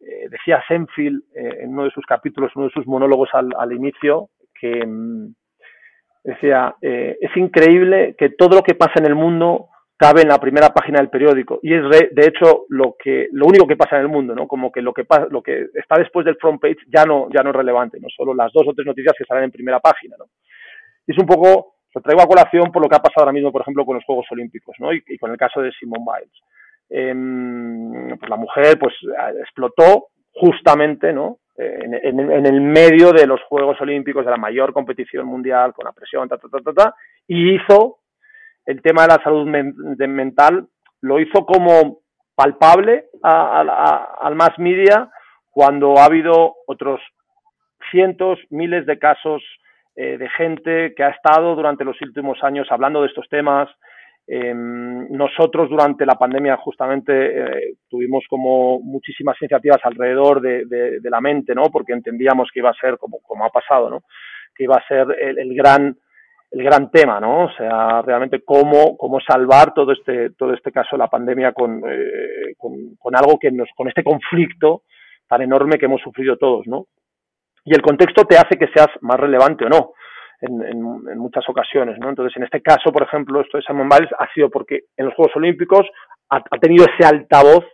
[0.00, 4.30] eh, decía Senfield en uno de sus capítulos, uno de sus monólogos al, al inicio,
[4.54, 5.34] que mm,
[6.22, 10.68] decía, es increíble que todo lo que pasa en el mundo cabe en la primera
[10.68, 11.58] página del periódico.
[11.60, 14.70] Y es de hecho lo que lo único que pasa en el mundo no como
[14.70, 17.50] que lo que pasa lo que está después del front page ya no ya no
[17.50, 20.26] es relevante no solo las dos o tres noticias que salen en primera página no
[21.06, 23.62] es un poco lo traigo a colación por lo que ha pasado ahora mismo por
[23.62, 26.42] ejemplo con los Juegos Olímpicos no y, con el caso de Simone Biles.
[26.90, 28.94] Eh, pues la mujer pues
[29.40, 35.26] explotó justamente no en, en, el medio de los Juegos Olímpicos de la mayor competición
[35.26, 36.94] mundial con la presión ta ta ta ta, ta
[37.26, 37.97] y hizo
[38.68, 40.68] el tema de la salud mental
[41.00, 42.00] lo hizo como
[42.34, 45.08] palpable al más media
[45.50, 47.00] cuando ha habido otros
[47.90, 49.42] cientos, miles de casos
[49.96, 53.70] eh, de gente que ha estado durante los últimos años hablando de estos temas.
[54.26, 61.54] Em, nosotros durante la pandemia justamente eh, tuvimos como muchísimas iniciativas alrededor de, la mente,
[61.54, 61.70] ¿no?
[61.72, 64.02] Porque entendíamos que iba a ser como, como ha pasado, ¿no?
[64.54, 65.96] Que iba a ser el gran
[66.50, 67.44] el gran tema, ¿no?
[67.44, 72.54] O sea, realmente cómo, cómo salvar todo este, todo este caso la pandemia con, eh,
[72.56, 74.82] con, algo que nos, con este conflicto
[75.28, 76.86] tan enorme que hemos sufrido todos, ¿no?
[77.64, 79.92] Y el contexto te hace que seas más relevante o no.
[80.40, 82.08] En, en, muchas ocasiones, ¿no?
[82.08, 85.14] Entonces, en este caso, por ejemplo, esto de Simon Biles ha sido porque en los
[85.14, 85.84] Juegos Olímpicos
[86.30, 87.64] ha, tenido ese altavoz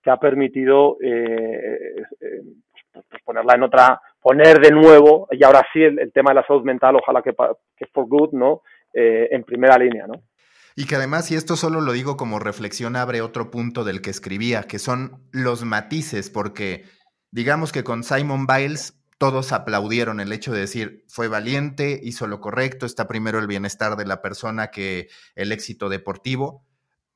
[0.00, 2.42] que ha permitido eh, eh,
[2.92, 6.46] pues, pues ponerla en otra poner de nuevo, y ahora sí, el, tema de la
[6.48, 7.30] salud mental, ojalá que,
[7.76, 8.62] que for good, ¿no?
[8.92, 10.20] Eh, en primera línea, ¿no?
[10.74, 14.10] Y que además, y esto solo lo digo como reflexión, abre otro punto del que
[14.10, 16.86] escribía, que son los matices, porque
[17.30, 22.40] digamos que con Simon Biles todos aplaudieron el hecho de decir, fue valiente, hizo lo
[22.40, 26.64] correcto, está primero el bienestar de la persona que el éxito deportivo,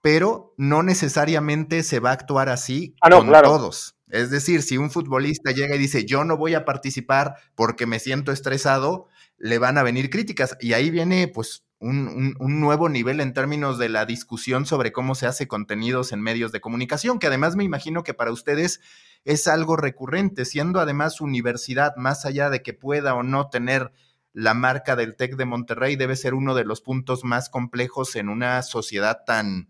[0.00, 3.96] pero no necesariamente se va a actuar así ah, con todos.
[4.10, 7.98] Es decir, si un futbolista llega y dice, yo no voy a participar porque me
[7.98, 9.06] siento estresado,
[9.38, 10.56] le van a venir críticas.
[10.60, 15.26] Y ahí viene pues un, nuevo nivel en términos de la discusión sobre cómo se
[15.26, 18.80] hace contenidos en medios de comunicación, que además me imagino que para ustedes
[19.24, 23.92] es algo recurrente, siendo además universidad, más allá de que pueda o no tener
[24.32, 28.28] la marca del TEC de Monterrey, debe ser uno de los puntos más complejos en
[28.28, 29.68] una sociedad tan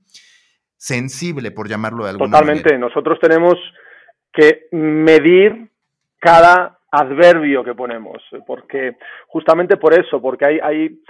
[0.76, 2.57] sensible, por llamarlo de alguna manera.
[2.57, 2.79] Totalmente.
[2.79, 3.55] Nosotros tenemos
[4.33, 5.69] que medir
[6.19, 8.97] cada adverbio que ponemos, porque
[9.29, 11.01] justamente por eso, porque hay, hay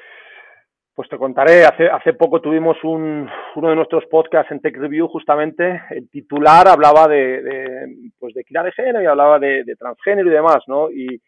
[0.94, 5.08] pues te contaré, hace, hace poco tuvimos un, uno de nuestros podcasts en Tech Review,
[5.08, 7.86] justamente, el titular hablaba de, de
[8.18, 10.90] pues de equidad de género y hablaba de, transgénero y demás, ¿no?
[10.90, 11.18] Y,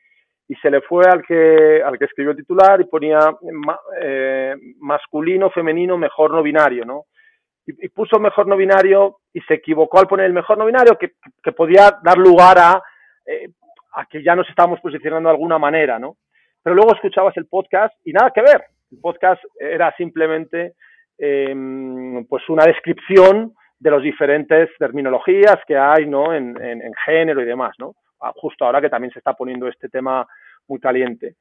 [0.46, 3.34] y se le fue al que, al que escribió el titular y ponía
[4.02, 7.04] eh, masculino, femenino, mejor no binario, ¿no?
[7.66, 11.12] Y, puso mejor no binario y se equivocó al poner el mejor no binario que,
[11.42, 12.82] que podía dar lugar a,
[13.26, 13.48] eh,
[13.94, 16.16] a que ya nos estábamos posicionando de alguna manera, ¿no?
[16.62, 18.64] Pero luego escuchabas el podcast y nada que ver.
[18.90, 20.74] El podcast era simplemente
[21.18, 26.32] em, pues una descripción de las diferentes terminologías que hay, ¿no?
[26.32, 27.94] En, en, en género y demás, ¿no?
[28.20, 30.26] Ah, justo ahora que también se está poniendo este tema
[30.68, 31.34] muy caliente.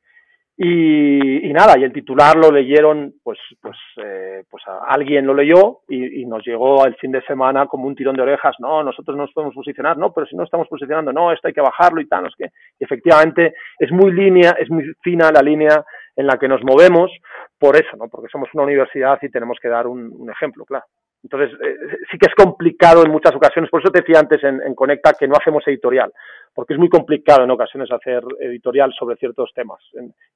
[0.64, 6.24] Y, nada, y el titular lo leyeron, pues, pues, eh, pues alguien lo leyó y,
[6.28, 9.34] nos llegó el fin de semana como un tirón de orejas, no, nosotros no nos
[9.34, 12.22] podemos posicionar, no, pero si no estamos posicionando, no, esto hay que bajarlo y tal,
[12.22, 15.84] no es que efectivamente es muy línea, es muy fina la línea
[16.16, 17.10] en la que nos movemos,
[17.58, 18.08] por eso, ¿no?
[18.08, 20.86] Porque somos una universidad y tenemos que dar un ejemplo, claro.
[21.24, 24.74] Entonces, eh, sí que es complicado en muchas ocasiones, por eso te decía antes en,
[24.74, 26.12] Conecta que no hacemos editorial,
[26.54, 29.80] porque es muy complicado en ocasiones hacer editorial sobre ciertos temas.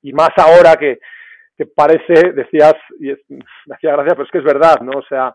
[0.04, 1.00] y más ahora que,
[1.58, 5.00] que parece, decías, y es, me hacía gracia, pero es que es verdad, ¿no?
[5.00, 5.34] O sea,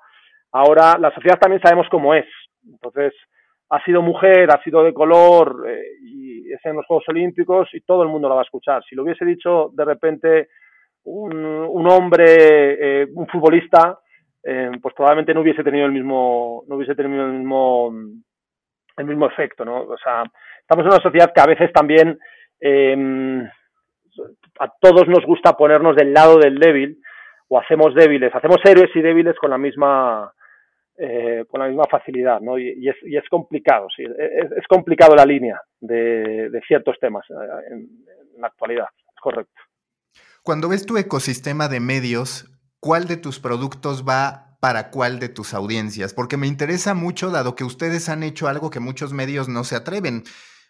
[0.53, 2.27] ahora la sociedad también sabemos cómo es.
[2.65, 3.13] Entonces,
[3.71, 7.81] ha sido mujer, ha sido de color, eh, y es en los Juegos Olímpicos y
[7.81, 8.83] todo el mundo la va a escuchar.
[8.89, 10.49] Si lo hubiese dicho de repente
[11.05, 12.25] un, un hombre,
[13.03, 13.99] eh, un futbolista,
[14.42, 17.92] eh, pues probablemente no hubiese tenido el mismo, no hubiese tenido el mismo,
[18.96, 19.83] el mismo efecto, ¿no?
[19.83, 20.24] O sea,
[20.61, 22.18] estamos en una sociedad que a veces también
[22.61, 23.44] em,
[24.59, 27.00] a todos nos gusta ponernos del lado del débil
[27.48, 30.33] o hacemos débiles, hacemos héroes y débiles con la misma
[31.03, 32.59] eh, con la misma facilidad, ¿no?
[32.59, 37.35] Y, es, y es, complicado, sí, es, complicado la línea de, ciertos temas eh,
[37.70, 37.88] en,
[38.38, 39.62] la actualidad, es correcto.
[40.42, 42.50] Cuando ves tu ecosistema de medios,
[42.81, 46.12] ¿cuál de tus productos va para cuál de tus audiencias?
[46.12, 49.77] Porque me interesa mucho, dado que ustedes han hecho algo que muchos medios no se
[49.77, 50.25] atreven.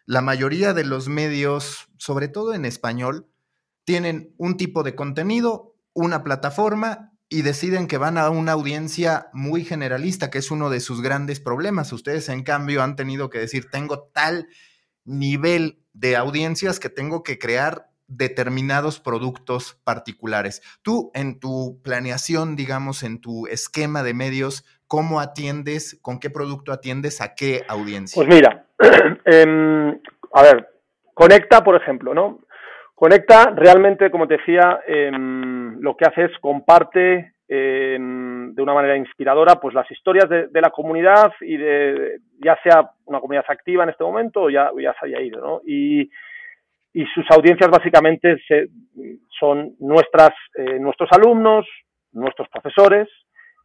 [0.07, 3.29] La mayoría de los medios, sobre todo en español,
[3.85, 9.65] tienen un tipo de contenido, una plataforma y deciden que van a una audiencia muy
[9.65, 11.93] generalista, que es uno de sus grandes problemas.
[11.93, 14.49] Ustedes, en cambio, han tenido que decir, tengo tal
[15.05, 20.63] nivel de audiencias que tengo que crear determinados productos particulares.
[20.83, 26.73] Tú, en tu planeación, digamos, en tu esquema de medios, ¿cómo atiendes, con qué producto
[26.73, 28.23] atiendes a qué audiencia?
[28.23, 28.67] Pues mira,
[29.25, 29.99] em,
[30.35, 30.69] a ver,
[31.21, 32.39] Conecta, por ejemplo, ¿no?
[32.95, 38.97] Conecta realmente, como te decía, em, lo que hace es comparte em, de una manera
[38.97, 43.91] inspiradora pues las historias de, la comunidad y de ya sea una comunidad activa en
[43.91, 45.61] este momento o ya, ya se haya ido, ¿no?
[45.67, 46.11] Y,
[46.93, 48.37] y sus audiencias básicamente
[49.39, 51.67] son nuestras, eh, nuestros alumnos,
[52.13, 53.09] nuestros profesores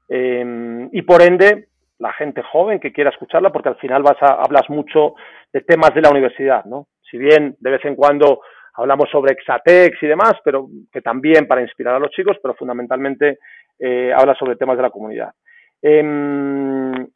[0.07, 4.33] em, y por ende la gente joven que quiera escucharla porque al final vas a,
[4.33, 5.15] hablas mucho
[5.51, 6.87] de temas de la universidad, ¿no?
[7.09, 8.41] Si bien de vez en cuando
[8.75, 13.39] hablamos sobre Exatex y demás, pero que también para inspirar a los chicos, pero fundamentalmente
[13.79, 15.31] eh, habla sobre temas de la comunidad.
[15.81, 17.07] Eh,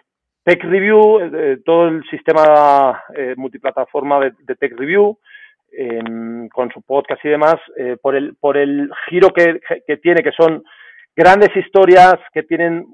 [0.44, 5.20] Tech Review, eh, todo el sistema eh, multiplataforma de, Tech Review,
[5.72, 7.56] em, con su podcast y demás,
[8.02, 10.64] por, el, por el giro que, que, tiene, que son
[11.16, 12.86] grandes historias que tienen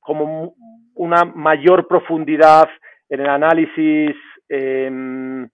[0.00, 0.54] como
[0.94, 2.68] una mayor profundidad
[3.08, 4.16] en el análisis,
[4.48, 5.48] em,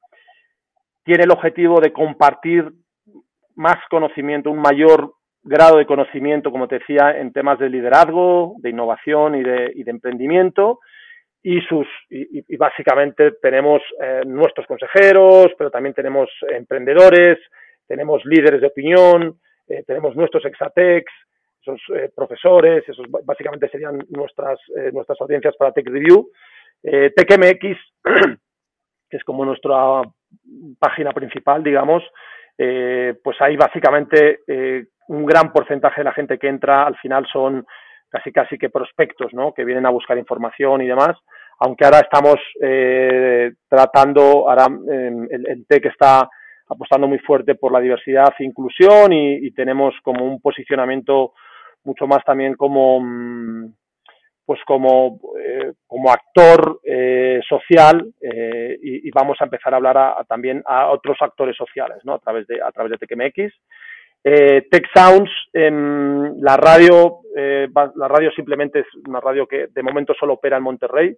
[1.05, 2.71] tiene el objetivo de compartir
[3.57, 8.71] más conocimiento, un mayor grado de conocimiento, como te decía, en temas de liderazgo, de
[8.71, 10.81] innovación y de, emprendimiento.
[11.43, 17.39] Y, sus, y, básicamente tenemos eh, nuestros consejeros, pero también tenemos emprendedores,
[17.87, 21.11] tenemos líderes de opinión, eh, tenemos nuestros exatex,
[21.63, 24.59] esos eh, profesores, esos básicamente serían nuestras,
[24.93, 26.31] nuestras audiencias para Tech Review.
[26.83, 27.77] TechMX,
[29.11, 30.03] que es como nuestra
[30.79, 32.03] página principal, digamos,
[32.57, 34.41] pues hay básicamente
[35.09, 37.67] un gran porcentaje de la gente que entra al final son
[38.09, 39.53] casi casi que prospectos, ¿no?
[39.53, 41.17] Que vienen a buscar información y demás.
[41.61, 46.29] Aunque ahora estamos eh, tratando, ahora el, el, TEC está
[46.69, 51.33] apostando muy fuerte por la diversidad e inclusión y, tenemos como un posicionamiento
[51.85, 53.73] mucho más también como mm,
[54.45, 60.63] pues como, eh, como actor eh, social eh, y, vamos a empezar a hablar también
[60.65, 62.15] a otros actores sociales ¿no?
[62.15, 62.99] a través de a través de
[64.29, 64.71] TechMX.
[64.71, 70.35] Tech Sounds, em, la radio, la radio simplemente es una radio que de momento solo
[70.35, 71.17] opera en Monterrey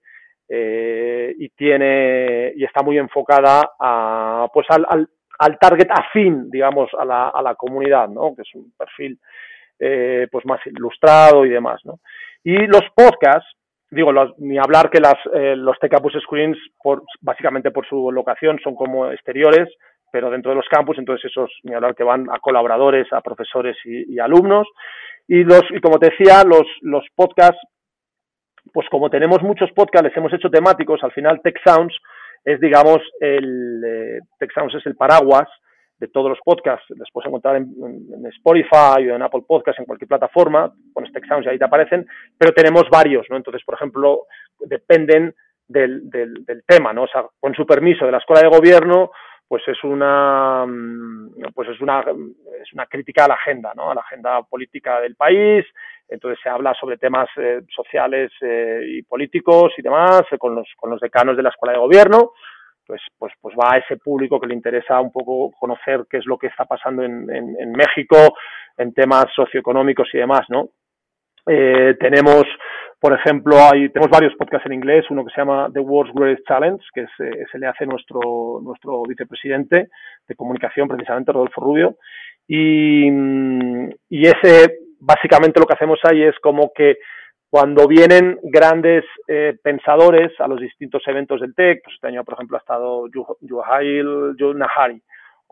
[0.49, 7.05] y tiene y está muy enfocada a, pues al, al, al target afín, digamos, a
[7.05, 8.35] la, a la comunidad, ¿no?
[8.35, 9.19] que es un perfil
[9.79, 11.81] pues más ilustrado y demás.
[11.85, 12.01] ¿no?
[12.45, 13.49] Y los podcasts,
[13.91, 18.59] digo, ni hablar que las, eh, los Tech Campus Screens, por, básicamente por su locación,
[18.63, 19.69] son como exteriores,
[20.11, 23.77] pero dentro de los campus, entonces esos, ni hablar que van a colaboradores, a profesores
[23.85, 24.67] y, alumnos.
[25.29, 27.61] Y, los, y como te decía, los, los podcasts,
[28.73, 31.97] pues como tenemos muchos podcasts, les hemos hecho temáticos, al final Tech Sounds
[32.45, 35.49] es, digamos, el, eh, Tech Sounds es el paraguas
[35.99, 37.69] de todos los podcasts, los puedes encontrar en,
[38.37, 42.07] Spotify o en Apple Podcasts, en cualquier plataforma, con Tech Sounds y ahí te aparecen,
[42.39, 43.37] pero tenemos varios, ¿no?
[43.37, 44.23] Entonces, por ejemplo,
[44.61, 45.35] dependen
[45.69, 47.05] del, del, tema, ¿no?
[47.05, 49.11] O sea, con su permiso de la Escuela de Gobierno,
[49.51, 50.65] pues es una
[51.53, 52.05] pues es una
[52.63, 53.91] es una crítica a la agenda, ¿no?
[53.91, 55.67] A la agenda política del país.
[56.09, 60.69] Entonces se habla sobre temas eh, sociales eh, y políticos y demás eh, con los
[60.77, 62.31] con los decanos de la Escuela de Gobierno
[62.87, 66.27] pues, pues, pues va a ese público que le interesa un poco conocer qué es
[66.27, 68.37] lo que está pasando en, en, México
[68.77, 70.71] en temas socioeconómicos y demás, ¿no?
[71.45, 72.45] Tenemos,
[73.01, 76.47] por ejemplo, hay, tenemos varios podcasts en inglés, uno que se llama The World's Greatest
[76.47, 79.89] Challenge, que eh, se le hace nuestro, nuestro vicepresidente
[80.29, 81.97] de comunicación, precisamente, Rodolfo Rubio,
[82.47, 86.99] y, y ese, básicamente lo que hacemos ahí es como que
[87.49, 92.35] cuando vienen grandes eh, pensadores a los distintos eventos del TEC, pues este año, por
[92.35, 93.09] ejemplo, ha estado
[93.41, 95.03] Yuhail Nahari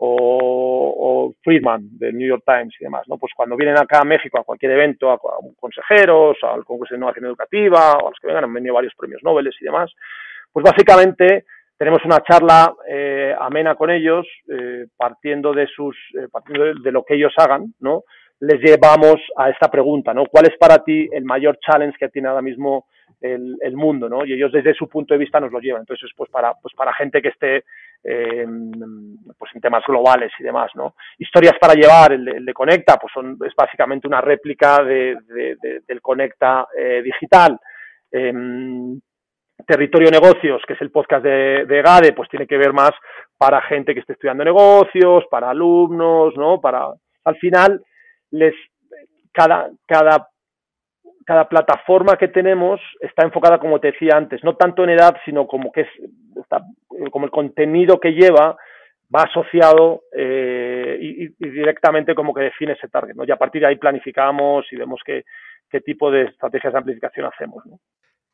[0.01, 3.17] o, Friedman del New York Times y demás, ¿no?
[3.17, 5.19] Pues cuando vienen acá a México a cualquier evento, a,
[5.59, 9.21] consejeros, al Congreso de Innovación Educativa, o a los que vengan, han venido varios premios
[9.23, 9.91] Nobel y demás,
[10.51, 11.45] pues básicamente
[11.77, 17.03] tenemos una charla eh, amena con ellos, eh, partiendo de sus, eh, partiendo de, lo
[17.03, 18.03] que ellos hagan, ¿no?
[18.41, 20.25] Les llevamos a esta pregunta, ¿no?
[20.25, 22.85] ¿Cuál es para ti el mayor challenge que tiene ahora mismo
[23.21, 24.25] el, el mundo, ¿no?
[24.25, 25.81] Y ellos desde su punto de vista nos lo llevan.
[25.81, 27.63] Entonces, pues para, pues para gente que esté
[28.03, 28.45] eh,
[29.37, 30.95] pues en temas globales y demás, ¿no?
[31.17, 36.01] Historias para llevar, el de, Conecta, pues son, es básicamente una réplica de, de, del
[36.01, 37.59] Conecta eh, digital.
[38.11, 38.33] Eh,
[39.65, 42.91] Territorio Negocios, que es el podcast de, de, GADE, pues tiene que ver más
[43.37, 46.59] para gente que esté estudiando negocios, para alumnos, ¿no?
[46.61, 46.87] Para,
[47.25, 47.83] al final,
[48.31, 48.55] les,
[49.31, 50.27] cada, cada,
[51.25, 55.47] cada plataforma que tenemos está enfocada, como te decía antes, no tanto en edad, sino
[55.47, 55.87] como que es,
[57.11, 58.57] como el contenido que lleva
[59.13, 63.23] va asociado eh, y, directamente como que define ese target, ¿no?
[63.25, 65.23] Y a partir de ahí planificamos y vemos qué,
[65.69, 67.63] qué tipo de estrategias de amplificación hacemos.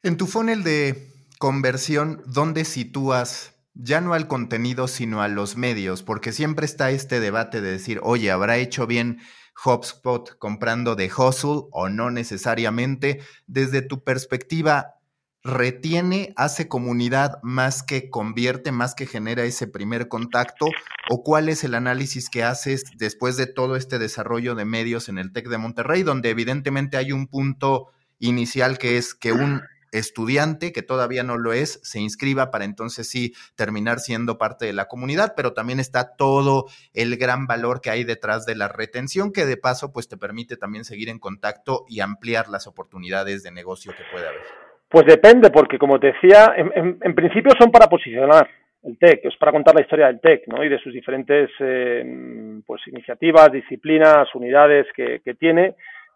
[0.04, 0.94] En tu funnel de
[1.40, 6.04] conversión, ¿dónde sitúas ya no al contenido, sino a los medios?
[6.04, 9.20] Porque siempre está este debate de decir, oye, ¿habrá hecho bien
[9.64, 13.22] HubSpot comprando de Hustle o no necesariamente?
[13.48, 14.96] Desde tu perspectiva,
[15.44, 20.68] ¿retiene, hace comunidad más que convierte, más que genera ese primer contacto?
[21.10, 25.18] ¿O cuál es el análisis que haces después de todo este desarrollo de medios en
[25.18, 27.88] el TEC de Monterrey, donde evidentemente hay un punto
[28.20, 29.62] inicial que es que un
[30.00, 34.74] estudiante, que todavía no lo es, se inscriba para entonces sí terminar siendo parte de
[34.74, 39.32] la comunidad, pero también está todo el gran valor que hay detrás de la retención,
[39.32, 43.52] que de paso pues te permite también seguir en contacto y ampliar las oportunidades de
[43.52, 44.42] negocio que puede haber.
[44.90, 48.48] Pues depende, porque como te decía, en, principio son para posicionar
[48.84, 50.64] el TEC, es para contar la historia del TEC, ¿no?
[50.64, 55.76] Y de sus diferentes eh, pues iniciativas, disciplinas, unidades que tiene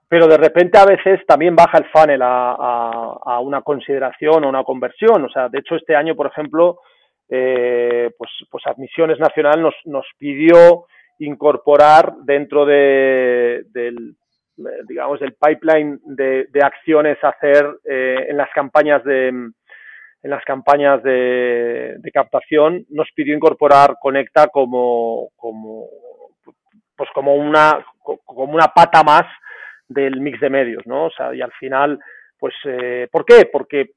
[0.09, 4.63] pero de repente a veces también baja el funnel a, a, una consideración o una
[4.63, 5.23] conversión.
[5.23, 6.79] O sea, de hecho este año, por ejemplo,
[7.29, 10.85] eh, pues, pues Admisiones Nacional nos, nos pidió
[11.19, 14.15] incorporar dentro de, del,
[14.87, 19.29] digamos, del pipeline de, de acciones a hacer eh, en las campañas de
[20.21, 25.85] en las campañas de, de, captación nos pidió incorporar Conecta como, como
[26.97, 29.23] pues como una como una pata más
[29.89, 31.05] del mix de medios, ¿no?
[31.05, 31.99] O sea, y al final,
[32.37, 33.49] pues, eh, ¿por qué?
[33.51, 33.91] Porque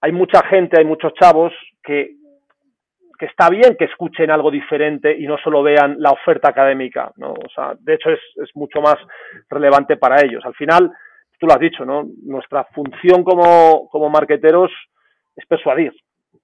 [0.00, 2.14] hay mucha gente, hay muchos chavos que,
[3.18, 7.32] que está bien que escuchen algo diferente y no solo vean la oferta académica, ¿no?
[7.32, 8.96] O sea, de hecho es, es mucho más
[9.50, 10.44] relevante para ellos.
[10.44, 10.90] Al final,
[11.38, 12.04] tú lo has dicho, ¿no?
[12.24, 14.70] Nuestra función como, como marqueteros
[15.34, 15.92] es persuadir,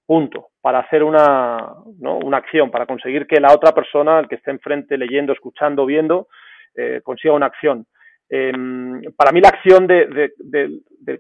[0.07, 1.59] punto, para hacer una,
[2.01, 2.19] ¿no?
[2.19, 6.29] una acción, para conseguir que la otra persona, el que esté enfrente leyendo, escuchando, viendo,
[6.75, 7.87] eh, consiga una acción.
[8.31, 8.53] Eh,
[9.17, 10.31] para mí la acción de,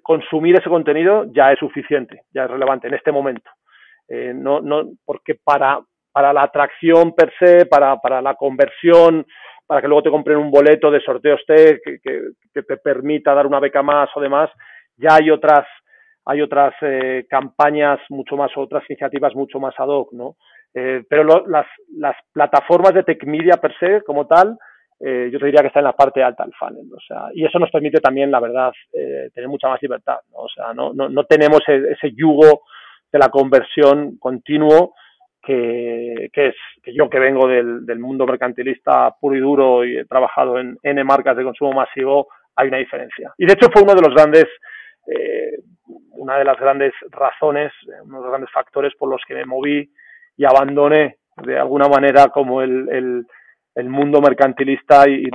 [0.03, 3.51] consumir ese contenido ya es suficiente, ya es relevante en este momento.
[4.09, 5.81] Eh, no, no, porque para,
[6.15, 9.27] la atracción per se, para, para la conversión,
[9.67, 12.01] para que luego te compren un boleto de sorteos T que,
[12.53, 14.51] te permita dar una beca más o demás,
[14.97, 15.67] ya hay otras,
[16.25, 20.37] hay otras eh, campañas mucho más, otras iniciativas mucho más ad hoc, ¿no?
[20.75, 24.59] Eh, pero las, las plataformas de tech media per se, como tal,
[25.01, 26.92] eh, yo te diría que está en la parte alta del funnel.
[26.92, 30.18] O sea, y eso nos permite también, la verdad, eh, tener mucha más libertad.
[30.32, 32.62] O sea, no, no, no tenemos ese, ese, yugo
[33.12, 34.94] de la conversión continuo
[35.42, 39.99] que, que, es que yo que vengo del, del, mundo mercantilista puro y duro y
[39.99, 43.32] he trabajado en N marcas de consumo masivo, hay una diferencia.
[43.38, 44.46] Y de hecho fue uno de los grandes,
[45.07, 45.59] eh,
[46.11, 47.72] una de las grandes razones,
[48.03, 49.90] uno de los grandes factores por los que me moví
[50.36, 53.26] y abandoné de alguna manera como el, el
[53.79, 55.31] el mundo mercantilista y,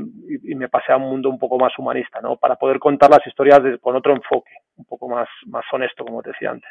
[0.56, 2.36] me pasé a un mundo un poco más humanista, ¿no?
[2.36, 6.32] Para poder contar las historias con otro enfoque, un poco más, más honesto, como te
[6.32, 6.70] decía antes.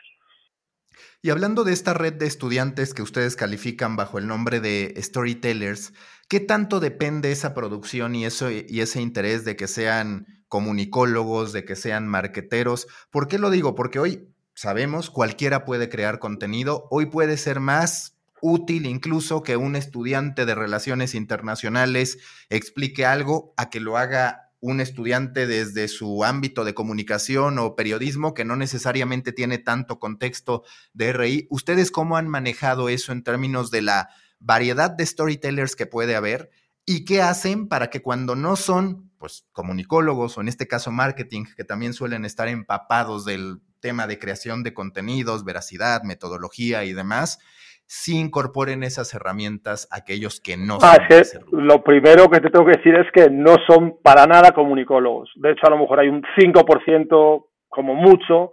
[1.22, 5.94] Y hablando de esta red de estudiantes que ustedes califican bajo el nombre de storytellers,
[6.28, 11.64] ¿qué tanto depende esa producción y, eso, y ese interés de que sean comunicólogos, de
[11.64, 12.86] que sean marqueteros?
[13.10, 13.74] ¿Por qué lo digo?
[13.74, 19.76] Porque hoy sabemos, cualquiera puede crear contenido, hoy puede ser más útil incluso que un
[19.76, 22.18] estudiante de relaciones internacionales
[22.50, 28.34] explique algo a que lo haga un estudiante desde su ámbito de comunicación o periodismo
[28.34, 31.46] que no necesariamente tiene tanto contexto de RI.
[31.50, 36.50] ¿Ustedes cómo han manejado eso en términos de la variedad de storytellers que puede haber?
[36.84, 41.44] ¿Y qué hacen para que cuando no son, pues, comunicólogos o en este caso marketing,
[41.56, 47.38] que también suelen estar empapados del tema de creación de contenidos, veracidad, metodología y demás,
[47.94, 52.48] sí incorporen esas herramientas a aquellos que no ah, es que lo primero que te
[52.48, 55.30] tengo que decir es que no son para nada comunicólogos.
[55.36, 58.52] De hecho, a lo mejor hay un 5% como mucho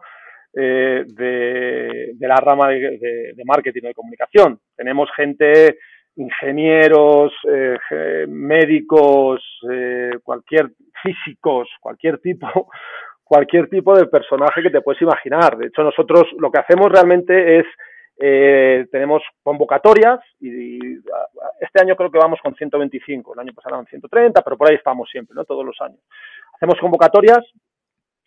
[0.53, 4.59] eh, de, la rama de, marketing o de comunicación.
[4.75, 5.77] Tenemos gente,
[6.17, 10.71] ingenieros, eh, médicos, eh, cualquier
[11.01, 12.67] físicos, cualquier tipo,
[13.23, 15.57] cualquier tipo de personaje que te puedes imaginar.
[15.57, 17.65] De hecho, nosotros lo que hacemos realmente es
[18.19, 20.97] tenemos convocatorias y,
[21.61, 24.75] este año creo que vamos con 125, el año pasado eran 130, pero por ahí
[24.75, 25.45] estamos siempre, ¿no?
[25.45, 25.99] Todos los años.
[26.55, 27.45] Hacemos convocatorias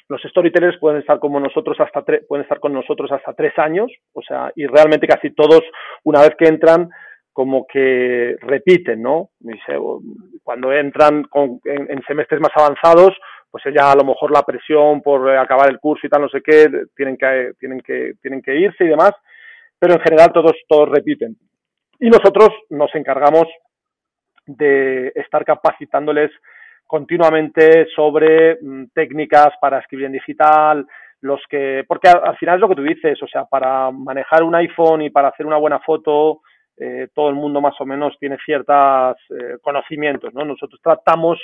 [0.08, 4.20] los storytellers pueden estar como nosotros hasta pueden estar con nosotros hasta tres años, o
[4.20, 5.62] sea, y realmente casi todos,
[6.04, 6.90] una vez que entran,
[7.32, 9.30] como que repiten, ¿no?
[10.42, 11.24] Cuando entran
[11.64, 13.16] en, semestres más avanzados,
[13.50, 16.42] pues ya a lo mejor la presión por acabar el curso y tal, no sé
[16.42, 19.12] qué, tienen que, tienen que, tienen que irse y demás,
[19.82, 21.34] pero en general todos, todos repiten.
[21.98, 23.48] Y nosotros nos encargamos
[24.46, 26.30] de estar capacitándoles
[26.86, 30.86] continuamente sobre mm, técnicas para escribir en digital,
[31.20, 34.54] los que, porque al, final es lo que tú dices, o sea, para manejar un
[34.54, 36.42] iPhone y para hacer una buena foto,
[36.76, 40.44] eh, todo el mundo más o menos tiene ciertos eh, conocimientos, ¿no?
[40.44, 41.40] Nosotros tratamos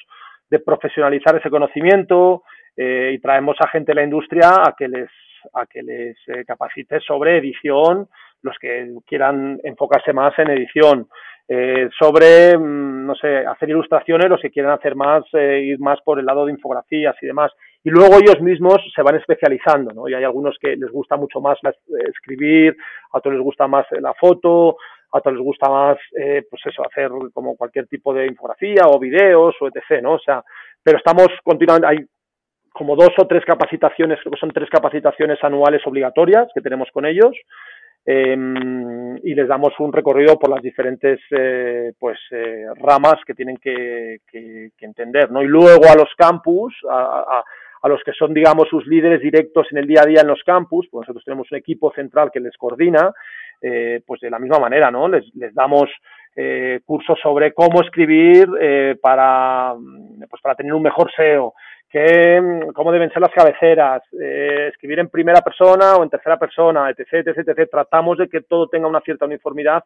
[0.49, 2.45] de profesionalizar ese conocimiento
[2.76, 5.11] eh, y traemos a gente de la industria a que les
[5.55, 6.16] a que les
[6.47, 8.09] capacite sobre edición,
[8.43, 11.09] los que quieran enfocarse más en edición,
[11.51, 15.99] eh, sobre, mm, no sé, hacer ilustraciones, los que quieren hacer más, eh, ir más
[16.03, 17.51] por el lado de infografías y demás.
[17.82, 20.09] Y luego ellos mismos se van especializando, ¿no?
[20.09, 21.59] Y hay algunos que les gusta mucho más
[22.07, 22.76] escribir,
[23.12, 24.76] a otros les gusta más la foto,
[25.11, 28.99] a otros les gusta más, eh, pues eso, hacer como cualquier tipo de infografía o
[28.99, 30.14] videos o etc., ¿no?
[30.14, 30.45] O sea,
[30.82, 32.05] pero estamos continuamente, hay
[32.72, 37.07] como dos o tres capacitaciones, creo que son tres capacitaciones anuales obligatorias que tenemos con
[37.07, 37.34] ellos,
[38.11, 43.59] Em, y les damos un recorrido por las diferentes eh, pues eh, ramas que tienen
[43.59, 44.20] que,
[44.80, 45.42] entender ¿no?
[45.42, 47.44] y luego a los campus a,
[47.86, 50.88] los que son digamos sus líderes directos en el día a día en los campus
[50.90, 53.12] pues nosotros tenemos un equipo central que les coordina
[53.61, 55.90] eh, pues de la misma manera no les, les damos
[56.86, 58.48] cursos sobre cómo escribir
[59.02, 59.74] para
[60.30, 61.52] pues para tener un mejor SEO
[61.89, 66.39] que, mm, cómo deben ser las cabeceras, eh, escribir en primera persona o en tercera
[66.39, 67.70] persona, etc, etc, etc.
[67.70, 69.84] Tratamos de que todo tenga una cierta uniformidad,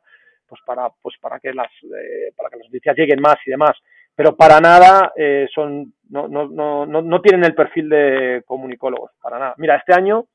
[0.48, 3.72] pues para, pues para que las, eh, para que las noticias lleguen más y demás.
[4.14, 9.38] Pero para nada eh, son, no, no, no, no, tienen el perfil de comunicólogos, para
[9.38, 9.55] nada.
[9.57, 10.26] Mira, este año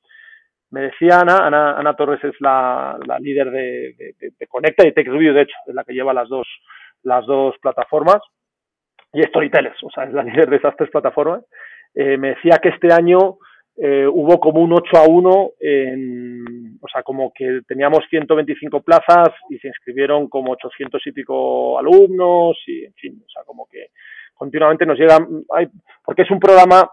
[0.72, 1.48] me decía Ana,
[1.78, 5.84] Ana, Torres es la, la líder de, de, Conecta y TechReview, de hecho, es la
[5.84, 6.48] que lleva las dos,
[7.04, 8.20] las dos plataformas
[9.18, 11.44] y Storytellers, o sea, es la líder de esas tres plataformas,
[11.96, 13.38] eh, me decía que este año
[13.76, 19.30] eh, hubo como un 8 a 1, en, o sea, como que teníamos 125 plazas
[19.50, 23.88] y se inscribieron como 800 y pico alumnos y, en fin, o sea, como que
[24.36, 25.68] continuamente nos llegan, hay,
[26.06, 26.90] porque es un programa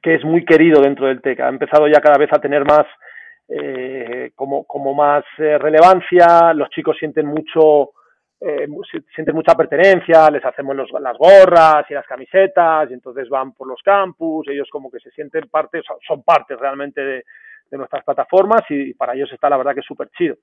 [0.00, 2.86] que es muy querido dentro del TEC, ha empezado ya cada vez a tener más,
[3.48, 7.90] eh, como, como más relevancia, los chicos sienten mucho
[8.40, 8.66] eh,
[9.14, 13.82] sienten mucha pertenencia, les hacemos las gorras y las camisetas y entonces van por los
[13.82, 17.24] campus, ellos como que se sienten parte, son parte realmente de,
[17.72, 20.36] nuestras plataformas y, para ellos está la verdad que es súper chido.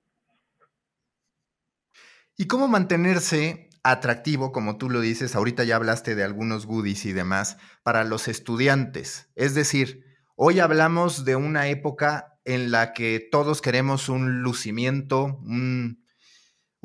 [2.38, 7.12] ¿Y cómo mantenerse atractivo, como tú lo dices, ahorita ya hablaste de algunos goodies y
[7.12, 9.30] demás, para los estudiantes?
[9.36, 16.07] Es decir, hoy hablamos de una época en la que todos queremos un lucimiento, un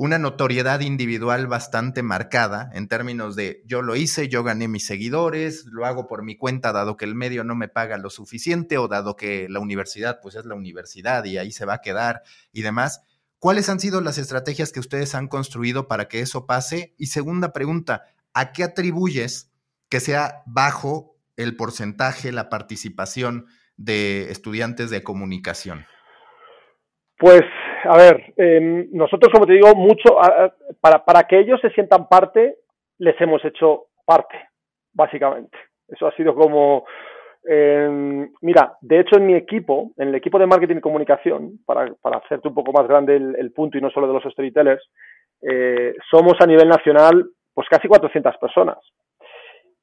[0.03, 5.65] una notoriedad individual bastante marcada en términos de yo lo hice, yo gané mis seguidores,
[5.67, 8.89] lo hago por mi cuenta dado que el medio no me paga lo suficiente o
[8.89, 12.23] dado que la universidad pues es la universidad y ahí se va a quedar
[12.53, 13.05] y demás.
[13.39, 16.97] ¿Cuáles han sido las estrategias que ustedes han construido para que eso pase?
[16.99, 18.03] Y segunda pregunta,
[18.35, 19.53] ¿a qué atribuyes
[19.89, 23.47] que sea bajo el porcentaje, la participación
[23.77, 25.87] de estudiantes de comunicación?
[27.19, 27.43] Pues
[27.85, 30.17] a ver, em, nosotros, como te digo, mucho,
[30.81, 32.57] para, para que ellos se sientan parte,
[32.99, 34.37] les hemos hecho parte,
[34.93, 35.57] básicamente.
[35.89, 36.85] Eso ha sido como,
[37.45, 41.93] em, mira, de hecho en mi equipo, en el equipo de marketing y comunicación, para,
[42.01, 44.83] para hacerte un poco más grande el, punto y no solo de los storytellers,
[45.43, 48.79] eh, somos a nivel nacional pues casi 400 personas.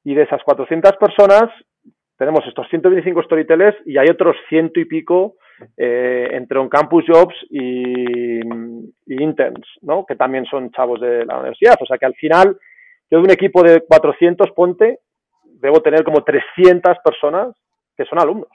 [0.02, 1.50] Y de esas 400 personas
[2.16, 5.34] tenemos estos 125 storytellers y hay otros ciento y pico
[5.76, 8.40] eh, entre un campus jobs y,
[9.06, 10.06] interns, ¿no?
[10.06, 11.76] Que también son chavos de la universidad.
[11.80, 12.56] O sea que al final,
[13.10, 15.00] yo de un equipo de 400, ponte,
[15.44, 17.54] debo tener como 300 personas
[17.96, 18.50] que son alumnos,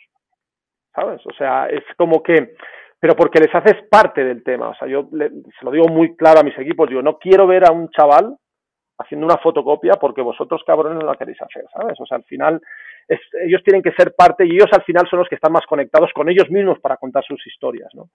[0.93, 1.21] ¿sabes?
[1.25, 2.55] O sea, es como que,
[2.99, 4.69] pero porque les haces parte del tema.
[4.69, 7.67] O sea, yo se lo digo muy claro a mis equipos, digo, no quiero ver
[7.67, 8.35] a un chaval
[8.97, 11.99] haciendo una fotocopia porque vosotros cabrones no la queréis hacer, ¿sabes?
[11.99, 12.61] O sea, al final
[13.07, 16.11] ellos tienen que ser parte y ellos al final son los que están más conectados
[16.13, 17.89] con ellos mismos para contar sus historias.
[17.93, 18.09] ¿no?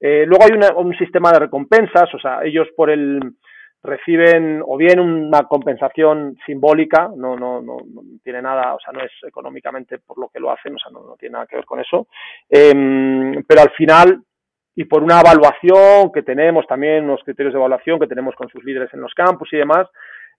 [0.00, 3.20] Eh, luego hay un sistema de recompensas, o sea, ellos por el
[3.84, 7.78] reciben o bien una compensación simbólica, no, no, no,
[8.22, 11.16] tiene nada, o sea, no es económicamente por lo que lo hacen, o sea, no,
[11.18, 12.06] tiene nada que ver con eso,
[12.48, 14.22] em, pero al final
[14.74, 18.64] y por una evaluación que tenemos también, unos criterios de evaluación que tenemos con sus
[18.64, 19.88] líderes en los campus y demás,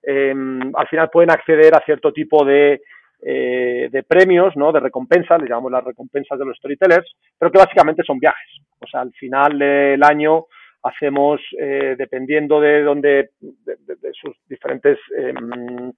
[0.01, 2.81] em, al final pueden acceder a cierto tipo de,
[3.25, 4.71] eh, de premios, ¿no?
[4.71, 8.49] de recompensas, le llamamos las recompensas de los storytellers, pero que básicamente son viajes.
[8.79, 10.45] O sea, al final del año
[10.83, 15.91] hacemos, eh, dependiendo de dónde, de, sus diferentes, em,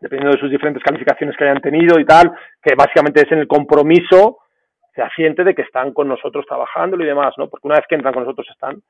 [0.00, 3.46] dependiendo de sus diferentes calificaciones que hayan tenido y tal, que básicamente es en el
[3.46, 4.38] compromiso
[4.94, 7.48] fehaciente de que están con nosotros trabajando y demás, ¿no?
[7.50, 8.80] Porque una vez que entran con nosotros están,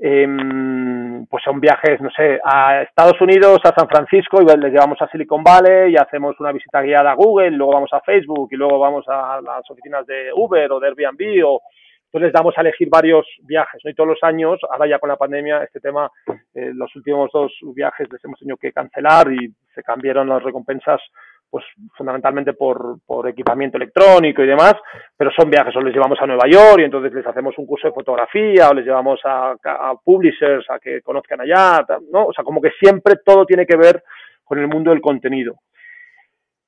[0.00, 5.00] em, pues son viajes, no sé, a Estados Unidos, a San Francisco, y les llevamos
[5.00, 8.56] a Silicon Valley y hacemos una visita guiada a Google, luego vamos a Facebook y
[8.56, 11.60] luego vamos a las oficinas de Uber o de Airbnb o
[12.08, 13.90] entonces les damos a elegir varios viajes, ¿no?
[13.90, 16.10] Y todos los años, ahora ya con la pandemia, este tema,
[16.54, 21.02] eh, los últimos dos viajes les hemos tenido que cancelar y se cambiaron las recompensas
[21.50, 21.64] pues
[21.96, 24.74] fundamentalmente por, por, equipamiento electrónico y demás,
[25.16, 27.88] pero son viajes, o les llevamos a Nueva York y entonces les hacemos un curso
[27.88, 32.26] de fotografía, o les llevamos a, a publishers a que conozcan allá, ¿no?
[32.26, 34.02] O sea, como que siempre todo tiene que ver
[34.44, 35.56] con el mundo del contenido.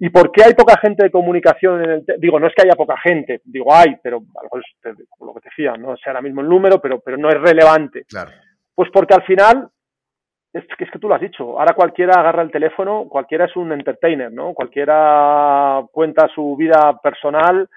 [0.03, 2.75] ¿Y por qué hay poca gente de comunicación en el Digo, no es que haya
[2.75, 4.23] poca gente, digo, hay, pero
[5.21, 8.05] lo que te decía, no sé ahora mismo el número, pero, pero no es relevante.
[8.09, 8.31] Claro.
[8.75, 9.69] Pues porque al final,
[10.53, 13.57] es que, es que tú lo has dicho, ahora cualquiera agarra el teléfono, cualquiera es
[13.57, 14.53] un entertainer, ¿no?
[14.53, 17.69] Cualquiera cuenta su vida personal,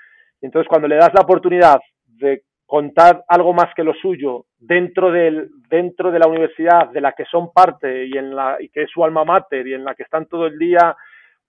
[0.41, 5.49] entonces cuando le das la oportunidad de contar algo más que lo suyo dentro del
[5.69, 8.89] dentro de la universidad de la que son parte y en la y que es
[8.89, 10.95] su alma mater y en la que están todo el día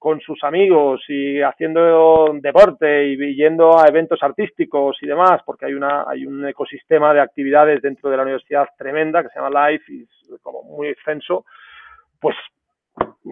[0.05, 5.73] con sus amigos y haciendo deporte y yendo a eventos artísticos y demás, porque hay
[5.73, 9.85] una hay un ecosistema de actividades dentro de la universidad tremenda que se llama Life
[9.91, 11.47] y es como muy extenso,
[12.21, 12.37] pues,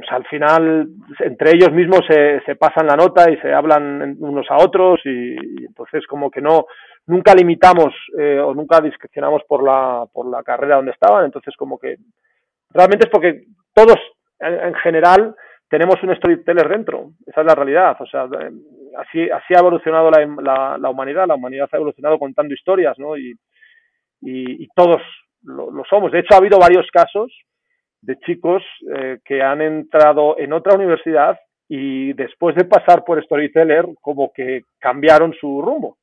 [0.08, 4.56] al final entre ellos mismos se, se, pasan la nota y se hablan unos a
[4.56, 6.64] otros y, entonces como que no
[7.06, 11.78] nunca limitamos eh, o nunca discrecionamos por la por la carrera donde estaban, entonces como
[11.78, 11.96] que
[12.70, 13.44] realmente es porque
[13.74, 13.98] todos
[14.40, 15.36] en general
[15.72, 18.50] tenemos un storyteller dentro, esa es la realidad, o sea, eh,
[18.98, 23.16] así, así ha evolucionado la, la, humanidad, la humanidad ha evolucionado contando historias, ¿no?
[23.16, 23.34] Y,
[24.76, 25.00] todos
[25.42, 26.12] lo, somos.
[26.12, 27.32] De hecho, ha habido varios casos
[28.02, 28.62] de chicos
[28.94, 34.64] eh, que han entrado en otra universidad y después de pasar por Storyteller, como que
[34.78, 35.96] cambiaron su rumbo.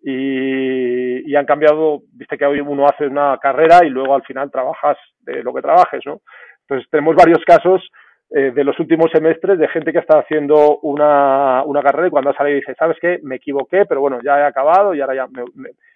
[0.00, 4.48] Y, y, han cambiado, viste que hoy uno hace una carrera y luego al final
[4.48, 6.20] trabajas de lo que trabajes, ¿no?
[6.60, 7.82] Entonces tenemos varios casos
[8.30, 12.34] eh, de los últimos semestres de gente que está haciendo una, una carrera y cuando
[12.34, 13.20] sale dice, ¿sabes qué?
[13.22, 15.26] Me equivoqué, pero bueno, ya he acabado y ahora ya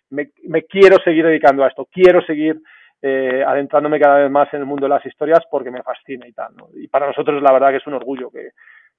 [0.09, 2.59] me, quiero seguir dedicando a esto, quiero seguir
[3.03, 6.33] eh, adentrándome cada vez más en el mundo de las historias porque me fascina y
[6.33, 6.69] tal, ¿no?
[6.75, 8.53] Y para nosotros la verdad que es un orgullo que,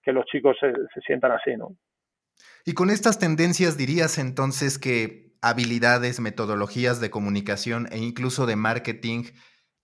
[0.04, 1.70] que los chicos se, se sientan así, ¿no?
[2.66, 9.24] Y con estas tendencias dirías entonces que habilidades, metodologías de comunicación e incluso de marketing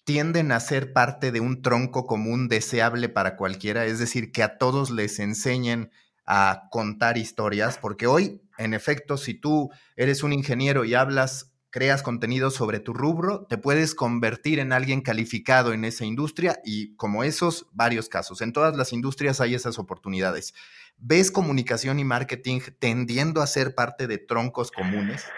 [0.10, 4.58] tienden a ser parte de un tronco común deseable para cualquiera, es decir, que a
[4.58, 5.92] todos les enseñen
[6.26, 12.02] a contar historias, porque hoy, en efecto, si tú eres un ingeniero y hablas, creas
[12.02, 17.24] contenido sobre tu rubro, te puedes convertir en alguien calificado en esa industria y como
[17.24, 18.42] esos, varios casos.
[18.42, 20.56] En todas las industrias hay esas oportunidades.
[20.98, 25.32] ¿Ves comunicación y marketing tendiendo a ser parte de troncos comunes?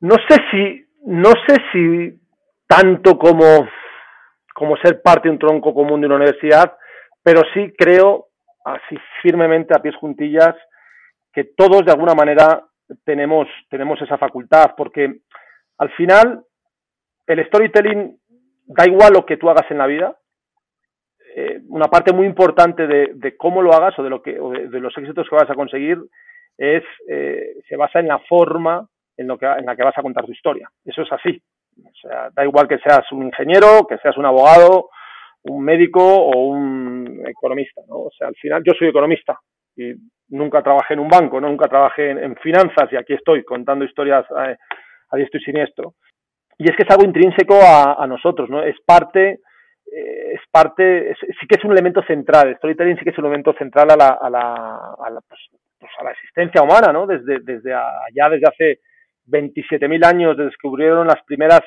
[0.00, 2.25] No sé si, no sé si
[2.66, 3.68] tanto como,
[4.54, 6.76] como ser parte de un tronco común de una universidad,
[7.22, 8.28] pero sí creo,
[8.64, 10.54] así firmemente a pies juntillas,
[11.32, 12.64] que todos de alguna manera
[13.04, 15.20] tenemos, tenemos esa facultad, porque
[15.78, 16.42] al final
[17.26, 18.18] el storytelling
[18.66, 20.16] da igual lo que tú hagas en la vida,
[21.34, 24.50] eh, una parte muy importante de, de, cómo lo hagas o de, lo que, o
[24.50, 25.98] de, los éxitos que vas a conseguir
[26.56, 30.02] es, eh, se basa en la forma en, lo que, en la que vas a
[30.02, 30.70] contar tu historia.
[30.84, 31.42] Eso es así.
[31.84, 34.90] O sea, da igual que seas un ingeniero, que seas un abogado,
[35.44, 37.96] un médico o un economista, ¿no?
[37.96, 39.38] O sea, al final yo soy economista
[39.76, 39.92] y
[40.28, 41.48] nunca trabajé en un banco, ¿no?
[41.48, 44.56] nunca trabajé en, finanzas y aquí estoy contando historias a,
[45.10, 45.94] a, diestro y siniestro.
[46.58, 48.62] Y es que es algo intrínseco a, a nosotros, ¿no?
[48.62, 49.40] Es parte,
[49.92, 53.52] eh, es parte, sí que es un elemento central, storytelling sí que es un elemento
[53.52, 54.40] central a la, a la,
[54.98, 55.40] a la, pues,
[55.78, 57.06] pues a la existencia humana, ¿no?
[57.06, 58.80] Desde, desde allá, desde hace
[59.26, 61.60] 27.000 años descubrieron las primeras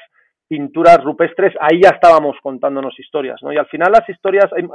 [0.48, 3.54] pinturas rupestres, ahí ya estábamos contándonos historias, ¿no?
[3.54, 4.66] Y al final las historias, hay,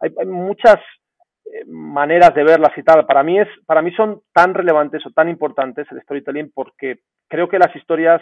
[0.00, 0.76] hay, muchas
[1.46, 3.06] eh, maneras de verlas y tal.
[3.06, 7.48] Para mí, es, para mí son tan relevantes o tan importantes el storytelling porque creo
[7.48, 8.20] que las historias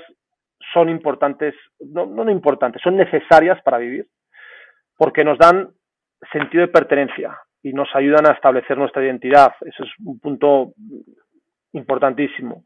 [0.72, 4.06] son importantes, no, no importantes, son necesarias para vivir,
[4.96, 5.70] porque nos dan
[6.32, 9.52] sentido de pertenencia y nos ayudan a establecer nuestra identidad.
[9.60, 10.72] Eso es un punto
[11.72, 12.64] importantísimo.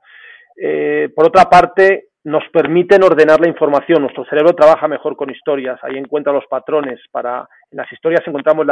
[0.57, 4.03] Eh, por otra parte, nos permiten ordenar la información.
[4.03, 5.79] Nuestro cerebro trabaja mejor con historias.
[5.83, 7.01] Ahí encuentra los patrones.
[7.11, 8.67] Para, en las historias encontramos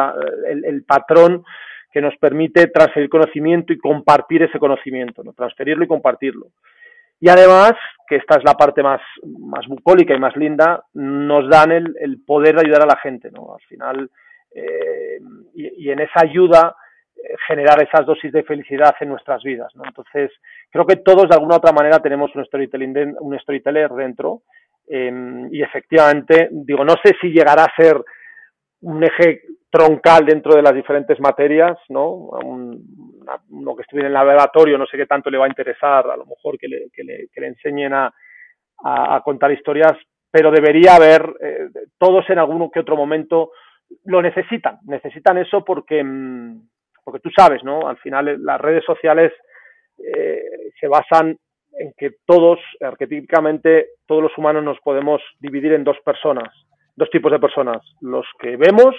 [0.47, 1.45] el, patrón
[1.91, 5.33] que nos permite transferir conocimiento y compartir ese conocimiento, ¿no?
[5.33, 6.49] transferirlo y compartirlo.
[7.21, 7.73] Y además,
[8.07, 9.01] que esta es la parte más,
[9.67, 13.31] bucólica y más linda, nos dan el, poder de ayudar a la gente.
[13.31, 13.55] ¿no?
[13.55, 14.11] Al final,
[14.55, 15.19] eh,
[15.55, 16.77] y, en esa ayuda,
[17.47, 19.75] generar esas dosis de felicidad en nuestras vidas.
[19.75, 19.85] ¿no?
[19.85, 20.31] Entonces,
[20.71, 24.43] creo que todos de alguna u otra manera tenemos un, storytelling un storyteller dentro
[24.87, 28.03] em, y efectivamente, digo, no sé si llegará a ser
[28.81, 32.11] un eje troncal dentro de las diferentes materias, ¿no?
[32.11, 32.81] Un,
[33.51, 36.17] uno que estuviera en el laboratorio, no sé qué tanto le va a interesar, a
[36.17, 38.13] lo mejor que le, que le, que le enseñen a,
[38.85, 39.93] a, contar historias,
[40.31, 43.51] pero debería haber, eh, todos en algún que otro momento
[44.05, 46.61] lo necesitan, necesitan eso porque, mm,
[47.09, 47.89] porque tú sabes, ¿no?
[47.89, 49.33] Al final eh, las redes sociales
[49.99, 50.43] eh,
[50.79, 51.39] se basan
[51.79, 56.49] en que todos, arquetípicamente, todos los humanos nos podemos dividir en dos personas,
[56.97, 58.95] dos tipos de personas, los que vemos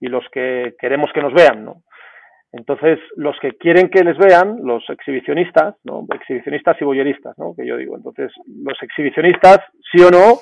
[0.00, 1.82] y los que queremos que nos vean, ¿no?
[2.52, 6.06] Entonces, los que quieren que les vean, los exhibicionistas, ¿no?
[6.14, 7.54] Exhibicionistas y boyeristas, ¿no?
[7.54, 7.96] Que yo digo.
[7.96, 9.58] Entonces, los exhibicionistas,
[9.92, 10.38] sí o no,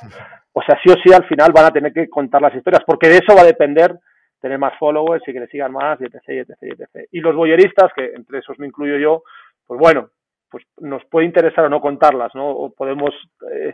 [0.53, 3.09] o sea, sí o sí al final van a tener que contar las historias, porque
[3.09, 3.99] de eso va a depender
[4.45, 7.09] tener más followers y que le sigan más, y etc, etc, etc.
[7.12, 9.22] Y los boyeristas, que entre esos me incluyo yo,
[9.66, 10.11] pues bueno,
[10.51, 12.51] pues nos puede interesar o no contarlas, ¿no?
[12.51, 13.14] O podemos
[13.51, 13.72] eh,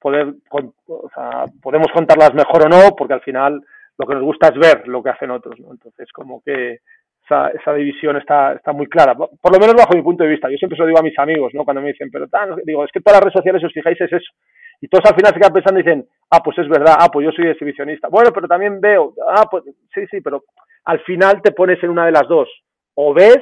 [0.00, 3.62] poder, o sea, podemos contarlas mejor o no, porque al final
[3.96, 5.70] lo que nos gusta es ver lo que hacen otros, ¿no?
[5.70, 6.80] Entonces, como que
[7.24, 10.50] esa, esa división está, está muy clara, por lo menos bajo mi punto de vista.
[10.50, 11.64] Yo siempre se lo digo a mis amigos, ¿no?
[11.64, 14.00] Cuando me dicen, pero tal, digo, es que todas las redes sociales, si os fijáis,
[14.00, 14.32] es eso.
[14.80, 17.26] Y todos al final se quedan pensando y dicen, ah, pues es verdad, ah, pues
[17.26, 18.08] yo soy exhibicionista.
[18.08, 19.64] Bueno, pero también veo, ah, pues
[19.94, 20.44] sí, sí, pero
[20.84, 22.48] al final te pones en una de las dos.
[22.94, 23.38] O ves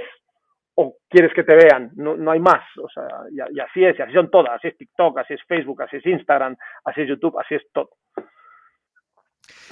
[0.74, 2.62] o quieres que te vean, no, no hay más.
[2.82, 4.52] O sea, y, así es, y así son todas.
[4.54, 7.90] Así es TikTok, así es Facebook, así es Instagram, así es YouTube, así es todo.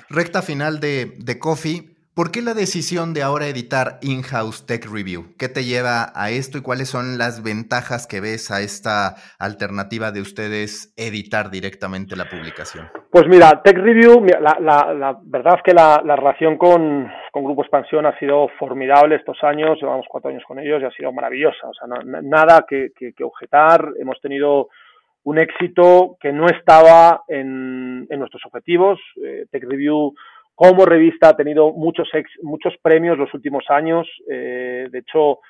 [0.09, 1.94] Recta final de, de Coffee.
[2.15, 5.35] ¿Por qué la decisión de ahora editar In-House Tech Review?
[5.37, 10.13] ¿Qué te lleva a esto y cuáles son las ventajas que ves a esta alternativa
[10.13, 12.87] de ustedes editar directamente la publicación?
[13.11, 17.63] Pues mira, Tech Review, la, la, verdad es que la, la relación con, con, Grupo
[17.63, 21.67] Expansión ha sido formidable estos años, llevamos cuatro años con ellos y ha sido maravillosa,
[21.67, 24.69] o sea, no, nada que, que, que, objetar, hemos tenido
[25.25, 30.15] un éxito que no estaba en, en nuestros objetivos, eh, Tech Review
[30.55, 34.09] como revista ha tenido muchos, ex, muchos premios los últimos años.
[34.31, 35.41] Eh, de hecho,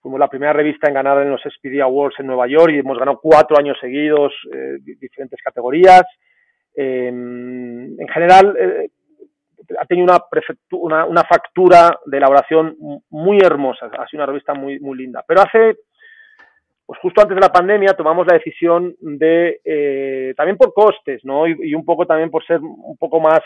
[0.00, 2.98] fuimos la primera revista en ganar en los SPD Awards en Nueva York y hemos
[2.98, 6.04] ganado cuatro años seguidos eh, diferentes categorías.
[6.74, 8.88] Eh, en general, eh,
[9.78, 10.18] ha tenido una,
[10.72, 12.76] una, una, factura de elaboración
[13.10, 13.86] muy hermosa.
[13.86, 15.24] Ha sido una revista muy, muy linda.
[15.26, 15.76] Pero hace,
[16.86, 21.46] pues justo antes de la pandemia, tomamos la decisión de, eh, también por costes, ¿no?
[21.46, 23.40] Y, un poco también por ser un poco más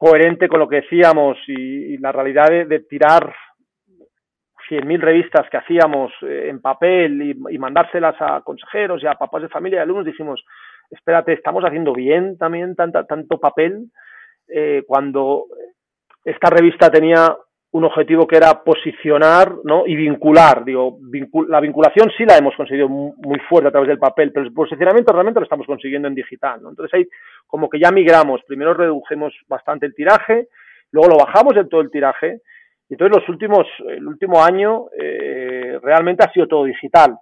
[0.00, 3.34] coherente con lo que decíamos y, la realidad de, de tirar
[4.70, 9.48] 100.000 revistas que hacíamos eh, en papel y, mandárselas a consejeros y a papás de
[9.50, 10.42] familia y alumnos, dijimos,
[10.90, 13.90] espérate, estamos haciendo bien también tanto papel
[14.48, 15.46] eh, cuando
[16.24, 17.36] esta revista tenía
[17.72, 19.86] un objetivo que era posicionar ¿no?
[19.86, 20.64] y vincular.
[20.64, 24.44] Digo, vincul la vinculación sí la hemos conseguido muy fuerte a través del papel, pero
[24.44, 26.60] el posicionamiento realmente lo estamos consiguiendo en digital.
[26.62, 26.70] ¿no?
[26.70, 27.08] Entonces ahí
[27.46, 30.48] como que ya migramos, primero redujimos bastante el tiraje,
[30.90, 32.40] luego lo bajamos en todo el tiraje,
[32.88, 37.16] y entonces los últimos, el último año eh, realmente ha sido todo digital.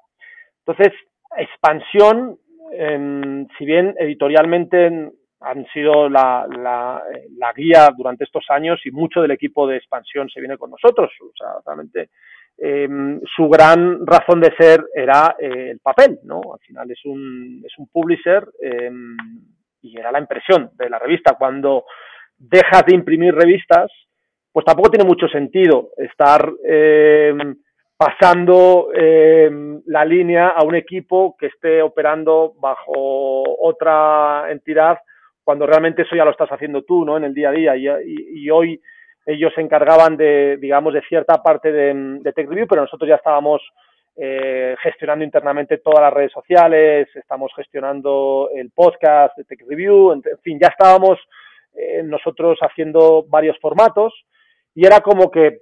[0.66, 0.94] Entonces,
[1.36, 2.38] expansión,
[2.72, 5.10] eh, si bien editorialmente
[5.40, 7.02] han sido la, la,
[7.36, 11.10] la, guía durante estos años y mucho del equipo de expansión se viene con nosotros.
[11.20, 12.10] O sea, realmente
[12.56, 12.88] eh,
[13.36, 16.40] su gran razón de ser era eh, el papel, ¿no?
[16.52, 18.90] Al final es un, es un publisher eh,
[19.82, 21.36] y era la impresión de la revista.
[21.38, 21.84] Cuando
[22.36, 23.92] dejas de imprimir revistas,
[24.52, 27.56] pues tampoco tiene mucho sentido estar em,
[27.96, 34.98] pasando em, la línea a un equipo que esté operando bajo otra entidad
[35.48, 37.16] cuando realmente eso ya lo estás haciendo tú, ¿no?
[37.16, 37.74] En el día a día.
[38.04, 38.78] Y, hoy
[39.24, 43.62] ellos se encargaban de, digamos, de cierta parte de, Tech Review, pero nosotros ya estábamos
[44.14, 50.22] eh, gestionando internamente todas las redes sociales, estamos gestionando el podcast de Tech Review, en,
[50.30, 51.18] en fin, ya estábamos
[51.74, 54.12] eh, nosotros haciendo varios formatos
[54.74, 55.60] y era como que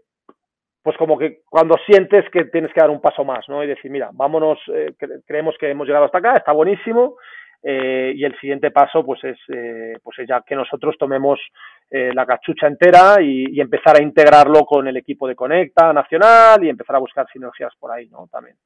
[0.82, 3.62] pues como que cuando sientes que tienes que dar un paso más, ¿no?
[3.62, 7.18] Y decir, mira, vámonos, eh, creemos que hemos llegado hasta acá, está buenísimo,
[7.62, 11.40] eh, y el siguiente paso, pues es, eh, pues ya que nosotros tomemos
[11.88, 16.96] la cachucha entera y, empezar a integrarlo con el equipo de Conecta Nacional y empezar
[16.96, 18.26] a buscar sinergias por ahí, ¿no?
[18.26, 18.56] También.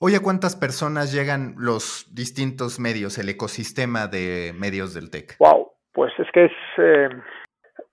[0.00, 5.36] Oye, ¿cuántas personas llegan los distintos medios, el ecosistema de medios del TEC?
[5.38, 6.52] Wow, pues es que es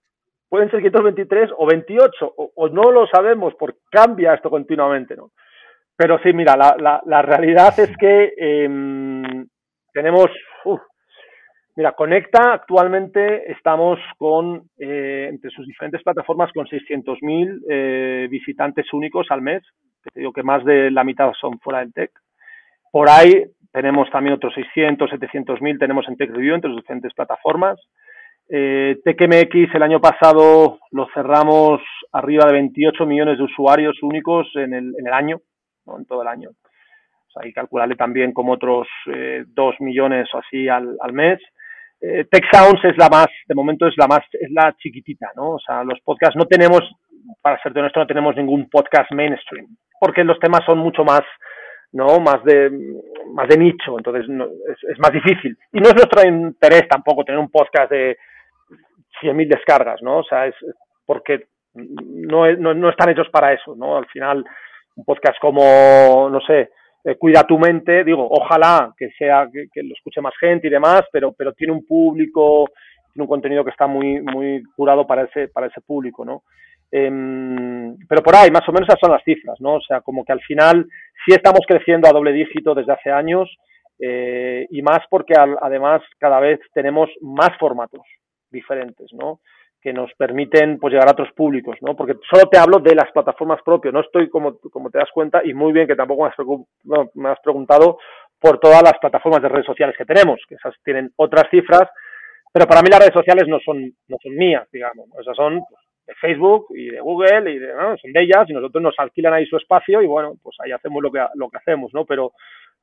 [0.50, 5.30] Pueden ser 523 o 28 o, no lo sabemos porque cambia esto continuamente, ¿no?
[5.96, 8.68] Pero sí, mira, la, la, la realidad es que eh,
[9.94, 10.32] tenemos,
[11.76, 19.28] mira, Conecta actualmente estamos con, eh, entre sus diferentes plataformas, con 600.000 eh, visitantes únicos
[19.30, 19.64] al mes,
[20.04, 22.12] que te digo que más de la mitad son fuera del TEC.
[22.92, 27.80] Por ahí tenemos también otros 600, 700.000 tenemos en Tech Review, entre sus diferentes plataformas.
[28.52, 34.74] Eh, TechMX el año pasado lo cerramos arriba de 28 millones de usuarios únicos en
[34.74, 35.42] el, en el año,
[35.86, 36.50] en todo el año.
[36.50, 41.40] O hay que calcularle también como otros eh, dos millones o así al mes.
[42.02, 45.52] Eh, Tech Sounds es la más, de momento es la más, es la chiquitita, ¿no?
[45.52, 46.82] O sea, los podcasts no tenemos,
[47.42, 49.68] para ser honesto, no tenemos ningún podcast mainstream,
[50.00, 51.22] porque los temas son mucho más,
[51.92, 52.20] ¿no?
[52.20, 52.72] Más de,
[53.34, 55.58] más de nicho, entonces es, es, más difícil.
[55.74, 58.18] Y no es nuestro interés tampoco tener un podcast de
[59.22, 60.20] 100.000 descargas, ¿no?
[60.20, 60.56] O sea, es
[61.06, 63.98] porque no, no, no están hechos para eso, ¿no?
[63.98, 64.46] Al final,
[64.96, 66.72] un podcast como, no sé,
[67.04, 71.04] eh, cuida tu mente, digo, ojalá que sea, que, lo escuche más gente y demás,
[71.12, 72.70] pero, pero tiene un público,
[73.14, 76.44] tiene un contenido que está muy, muy curado para ese, para ese público, ¿no?
[76.92, 79.76] Em, pero por ahí, más o menos esas son las cifras, ¿no?
[79.76, 80.88] O sea, como que al final
[81.26, 83.50] sí estamos creciendo a doble dígito desde hace años
[84.00, 88.02] eh, y más porque además cada vez tenemos más formatos
[88.50, 89.40] diferentes, ¿no?
[89.82, 91.96] Que nos permiten pues llegar a otros públicos, ¿no?
[91.96, 95.42] Porque solo te hablo de las plataformas propias, no estoy como, como te das cuenta
[95.44, 96.30] y muy bien que tampoco
[97.14, 97.98] me has, preguntado
[98.40, 101.90] por todas las plataformas de redes sociales que tenemos, que esas tienen otras cifras,
[102.52, 105.82] pero para mí las redes sociales no son, no son mías, digamos, esas son pues,
[106.08, 107.72] de Facebook y de Google y de,
[108.02, 111.02] son de ellas y nosotros nos alquilan ahí su espacio y bueno, pues ahí hacemos
[111.02, 112.06] lo que, lo que hacemos, ¿no?
[112.06, 112.34] Pero,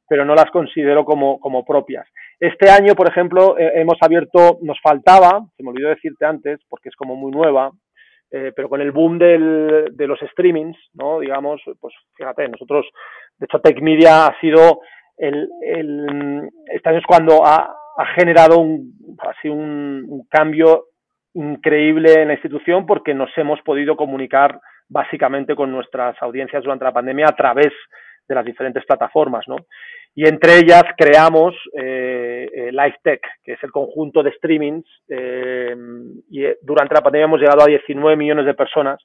[0.08, 2.06] pero no las considero como, como propias.
[2.38, 6.90] Este año, por ejemplo, eh, hemos abierto, nos faltaba, se me olvidó decirte antes, porque
[6.90, 7.70] es como muy nueva,
[8.30, 11.20] eh, pero con el boom del, de los streamings, ¿no?
[11.20, 12.86] Digamos, pues fíjate, nosotros,
[13.38, 14.80] de hecho, Tech Media ha sido
[15.16, 20.86] el, el este año es cuando ha, ha generado un, así un, un cambio
[21.34, 26.92] increíble en la institución porque nos hemos podido comunicar básicamente con nuestras audiencias durante la
[26.92, 27.72] pandemia a través
[28.28, 29.56] de las diferentes plataformas, ¿no?
[30.14, 35.76] Y entre ellas creamos eh, eh LiveTech, que es el conjunto de streamings, eh,
[36.30, 39.00] y eh, durante la pandemia hemos llegado a 19 millones de personas,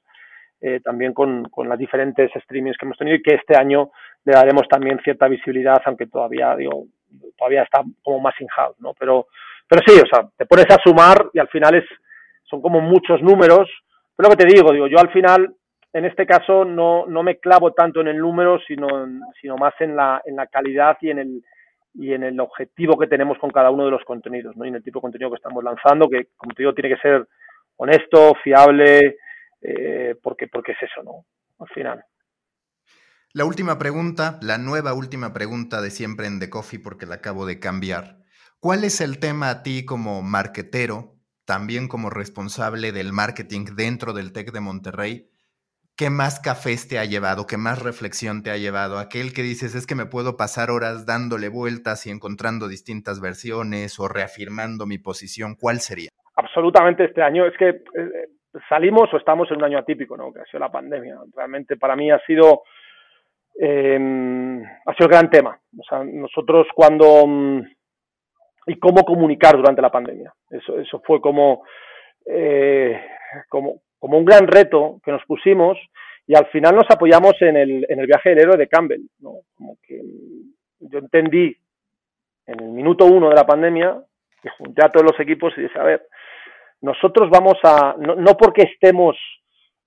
[0.84, 3.90] también con, con las diferentes streamings que hemos tenido y que este año
[4.24, 6.84] le daremos también cierta visibilidad, aunque todavía, digo,
[7.36, 8.94] todavía está como más in-house, ¿no?
[8.94, 9.26] Pero,
[9.68, 11.84] pero sí, o sea, te pones a sumar y al final es,
[12.44, 13.68] son como muchos números,
[14.16, 15.52] pero lo que te digo, digo, yo al final
[15.92, 18.88] en este caso no, no me clavo tanto en el número, sino,
[19.40, 21.44] sino más en la, en la calidad y en el
[21.94, 24.64] y en el objetivo que tenemos con cada uno de los contenidos, ¿no?
[24.64, 27.00] Y en el tipo de contenido que estamos lanzando, que como te digo, tiene que
[27.00, 27.28] ser
[27.76, 29.18] honesto, fiable,
[29.60, 31.26] eh, porque, porque es eso, ¿no?
[31.58, 32.04] Al final.
[33.34, 37.46] La última pregunta, la nueva última pregunta de siempre en The Coffee, porque la acabo
[37.46, 38.18] de cambiar.
[38.60, 44.32] ¿Cuál es el tema a ti como marketero, también como responsable del marketing dentro del
[44.32, 45.31] TEC de Monterrey,
[46.02, 47.46] ¿qué más cafés te ha llevado?
[47.46, 48.98] ¿Qué más reflexión te ha llevado?
[48.98, 54.00] Aquel que dices es que me puedo pasar horas dándole vueltas y encontrando distintas versiones
[54.00, 55.54] o reafirmando mi posición.
[55.54, 56.10] ¿Cuál sería?
[56.34, 57.46] Absolutamente este año.
[57.46, 58.30] Es que eh,
[58.68, 60.32] salimos o estamos en un año atípico, ¿no?
[60.32, 61.20] Que ha sido la pandemia.
[61.36, 62.62] Realmente para mí ha sido,
[63.60, 65.56] em, ha sido el gran tema.
[65.78, 67.28] O sea, nosotros cuando...
[67.28, 67.60] Mm,
[68.66, 70.32] y cómo comunicar durante la pandemia.
[70.50, 71.62] Eso, eso fue como,
[72.26, 73.00] eh,
[73.48, 75.78] como, como un gran reto que nos pusimos
[76.26, 79.40] y al final nos apoyamos en el, en el viaje del héroe de Campbell, ¿no?
[79.56, 80.00] Como que
[80.80, 81.56] yo entendí
[82.46, 83.96] en el minuto uno de la pandemia
[84.42, 86.06] que junté a todos los equipos y dije, a ver,
[86.80, 89.16] nosotros vamos a, no, no porque estemos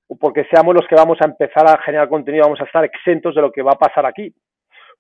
[0.08, 3.36] o porque seamos los que vamos a empezar a generar contenido, vamos a estar exentos
[3.36, 4.34] de lo que va a pasar aquí,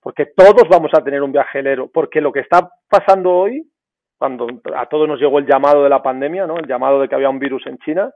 [0.02, 3.70] porque todos vamos a tener un viaje del héroe, porque lo que está pasando hoy
[4.18, 6.58] cuando a todos nos llegó el llamado de la pandemia, ¿no?
[6.58, 8.14] El llamado de que había un virus en China,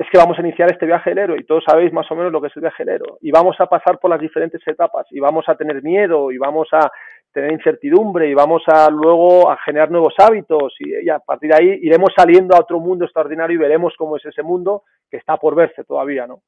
[0.00, 2.32] es que vamos a iniciar este viaje del héroe y todos sabéis más o menos
[2.32, 5.06] lo que es el viaje del héroe y vamos a pasar por las diferentes etapas
[5.10, 6.90] y vamos a tener miedo y vamos a
[7.30, 11.78] tener incertidumbre y vamos a luego a generar nuevos hábitos y, a partir de ahí
[11.82, 15.54] iremos saliendo a otro mundo extraordinario y veremos cómo es ese mundo que está por
[15.54, 16.40] verse todavía, ¿no?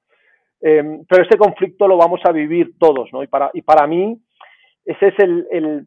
[0.59, 3.23] Em, pero este conflicto lo vamos a vivir todos, ¿no?
[3.23, 4.17] Y para, y para mí
[4.87, 5.87] ese es el, el,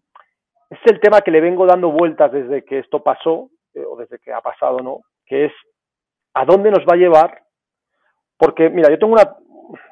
[0.69, 4.19] es el tema que le vengo dando vueltas desde que esto pasó eh, o desde
[4.19, 4.99] que ha pasado, ¿no?
[5.25, 5.53] Que es
[6.35, 7.44] a dónde nos va a llevar,
[8.37, 9.35] porque mira, yo tengo una,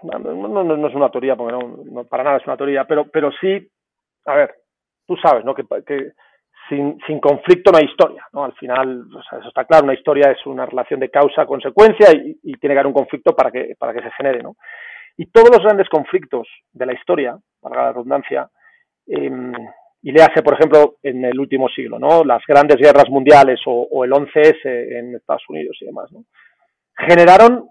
[0.04, 3.68] no, no, es una teoría, porque no, para nada es una teoría, pero, pero sí,
[4.26, 4.56] a ver,
[5.08, 5.54] tú sabes, ¿no?
[5.54, 5.64] Que,
[6.70, 8.46] sin, sin, conflicto no hay historia, ¿no?
[8.46, 9.06] Al final,
[9.38, 12.94] eso está claro, una historia es una relación de causa-consecuencia y, tiene que haber un
[12.94, 14.56] conflicto para que, para que se genere, ¿no?
[15.18, 18.50] Y todos los grandes conflictos de la historia, para la redundancia,
[19.08, 19.32] eh,
[20.02, 22.24] y le hace, por ejemplo, en el último siglo, ¿no?
[22.24, 26.26] Las grandes guerras mundiales o, o el 11S en Estados Unidos y demás, ¿no?
[26.98, 27.70] Generaron,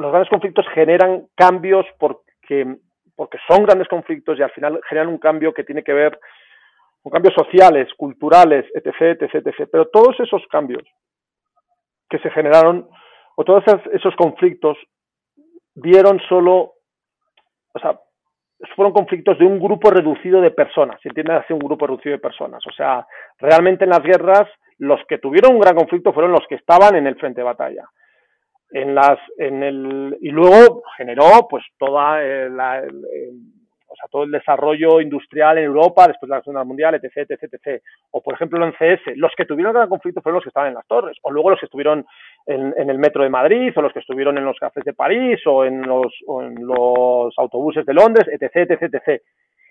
[0.00, 2.78] los grandes conflictos generan cambios porque
[3.16, 6.20] porque son grandes conflictos y al final generan un cambio que tiene que ver
[7.02, 9.68] con cambios sociales, culturales, etc., etc., etc.
[9.72, 10.84] Pero todos esos cambios
[12.08, 12.88] que se generaron,
[13.34, 14.78] o todos esos conflictos,
[15.74, 16.74] dieron solo,
[17.74, 17.98] o sea,
[18.76, 22.20] fueron conflictos de un grupo reducido de personas, se entiende así un grupo reducido de
[22.20, 22.64] personas.
[22.68, 23.04] O sea,
[23.38, 27.08] realmente en las guerras los que tuvieron un gran conflicto fueron los que estaban en
[27.08, 27.84] el frente de batalla
[28.70, 32.82] en las en el y luego generó pues toda eh, la,
[33.88, 37.54] o sea, todo el desarrollo industrial en Europa después de la Segunda Mundial, etc, etc,
[37.54, 37.82] etc.
[38.10, 40.74] O, por ejemplo, en CS, los que tuvieron gran conflicto fueron los que estaban en
[40.74, 42.04] las torres, o luego los que estuvieron
[42.46, 45.40] en, en, el metro de Madrid, o los que estuvieron en los cafés de París,
[45.46, 49.22] o en los, o en los autobuses de Londres, etc, etc, etc.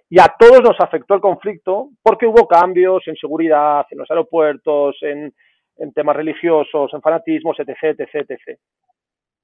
[0.09, 4.97] Y a todos nos afectó el conflicto porque hubo cambios en seguridad, en los aeropuertos,
[5.01, 5.33] en,
[5.79, 8.59] en temas religiosos, en fanatismos, etc, etc, etc.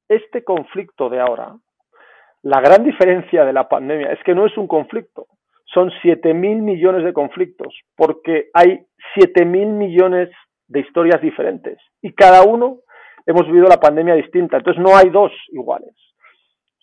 [0.07, 1.55] Este conflicto de ahora,
[2.43, 5.27] la gran diferencia de la pandemia es que no es un conflicto,
[5.65, 10.29] son 7.000 millones de conflictos, porque hay 7.000 millones
[10.67, 12.79] de historias diferentes y cada uno
[13.25, 15.95] hemos vivido la pandemia distinta, entonces no hay dos iguales.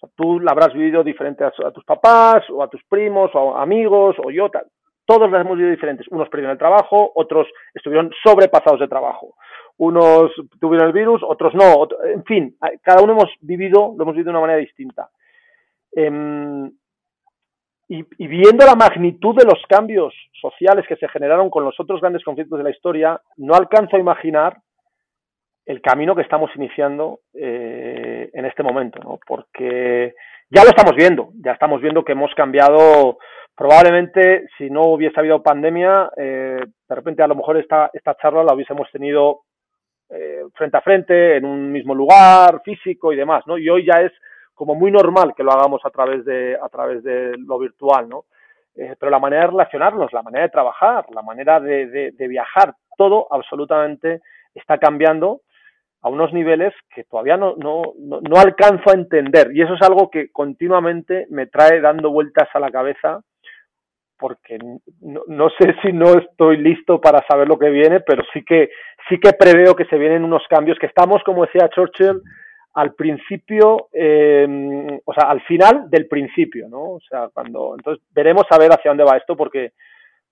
[0.03, 3.55] O tú la habrás vivido diferente a, a, tus papás o a tus primos o
[3.55, 4.67] a amigos o yo tal
[5.11, 6.07] todos las hemos vivido diferentes.
[6.11, 9.35] Unos perdieron el trabajo, otros estuvieron sobrepasados de trabajo.
[9.79, 10.31] Unos
[10.61, 11.89] tuvieron el virus, otros no.
[12.05, 15.11] en fin, cada uno hemos vivido, lo hemos vivido de una manera distinta.
[15.91, 16.71] Em,
[17.89, 22.23] y, viendo la magnitud de los cambios sociales que se generaron con los otros grandes
[22.23, 24.59] conflictos de la historia, no alcanzo a imaginar
[25.67, 29.19] el camino que estamos iniciando eh, en este momento, ¿no?
[29.27, 30.15] Porque
[30.51, 33.19] ya lo estamos viendo, ya estamos viendo que hemos cambiado
[33.61, 38.43] probablemente si no hubiese habido pandemia, eh, de repente a lo mejor esta, esta charla
[38.43, 39.41] la hubiésemos tenido
[40.09, 43.59] eh, frente a frente, en un mismo lugar, físico y demás, ¿no?
[43.59, 44.13] Y hoy ya es
[44.55, 48.25] como muy normal que lo hagamos a través de, a través de lo virtual, ¿no?
[48.77, 52.29] Eh, pero la manera de relacionarnos, la manera de trabajar, la manera de, de, de
[52.29, 54.23] viajar, todo absolutamente
[54.55, 55.43] está cambiando
[56.01, 59.51] a unos niveles que todavía no, no, no, no, alcanzo a entender.
[59.53, 63.21] Y eso es algo que continuamente me trae dando vueltas a la cabeza
[64.21, 64.59] porque
[65.01, 68.71] no, no, sé si no estoy listo para saber lo que viene, pero sí que
[69.09, 72.21] sí que preveo que se vienen unos cambios que estamos, como decía Churchill,
[72.75, 76.93] al principio, eh, o sea, al final del principio, ¿no?
[76.93, 79.73] O sea, cuando entonces veremos a ver hacia dónde va esto, porque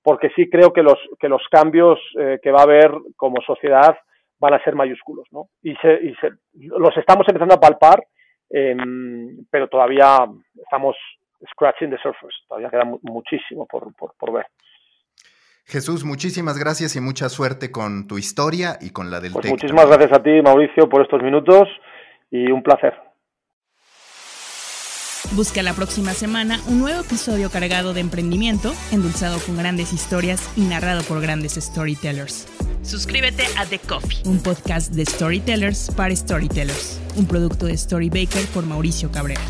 [0.03, 3.97] porque sí creo que los que los cambios eh, que va a haber como sociedad
[4.39, 5.49] van a ser mayúsculos, ¿no?
[5.63, 8.05] Y, se, y se, los estamos empezando a palpar,
[8.51, 8.77] eh,
[9.51, 10.27] pero todavía
[10.63, 10.97] estamos
[11.53, 12.35] scratching the surface.
[12.49, 14.47] Todavía queda muchísimo por, por, por, ver.
[15.65, 19.87] Jesús, muchísimas gracias y mucha suerte con tu historia y con la del pues Muchísimas
[19.87, 21.69] gracias a ti, Mauricio, por estos minutos
[22.31, 22.95] y un placer.
[25.33, 30.63] Busca la próxima semana un nuevo episodio cargado de emprendimiento, endulzado con grandes historias y
[30.63, 32.47] narrado por grandes storytellers.
[32.83, 38.65] Suscríbete a The Coffee, un podcast de storytellers para storytellers, un producto de Storybaker por
[38.65, 39.43] Mauricio Cabrera.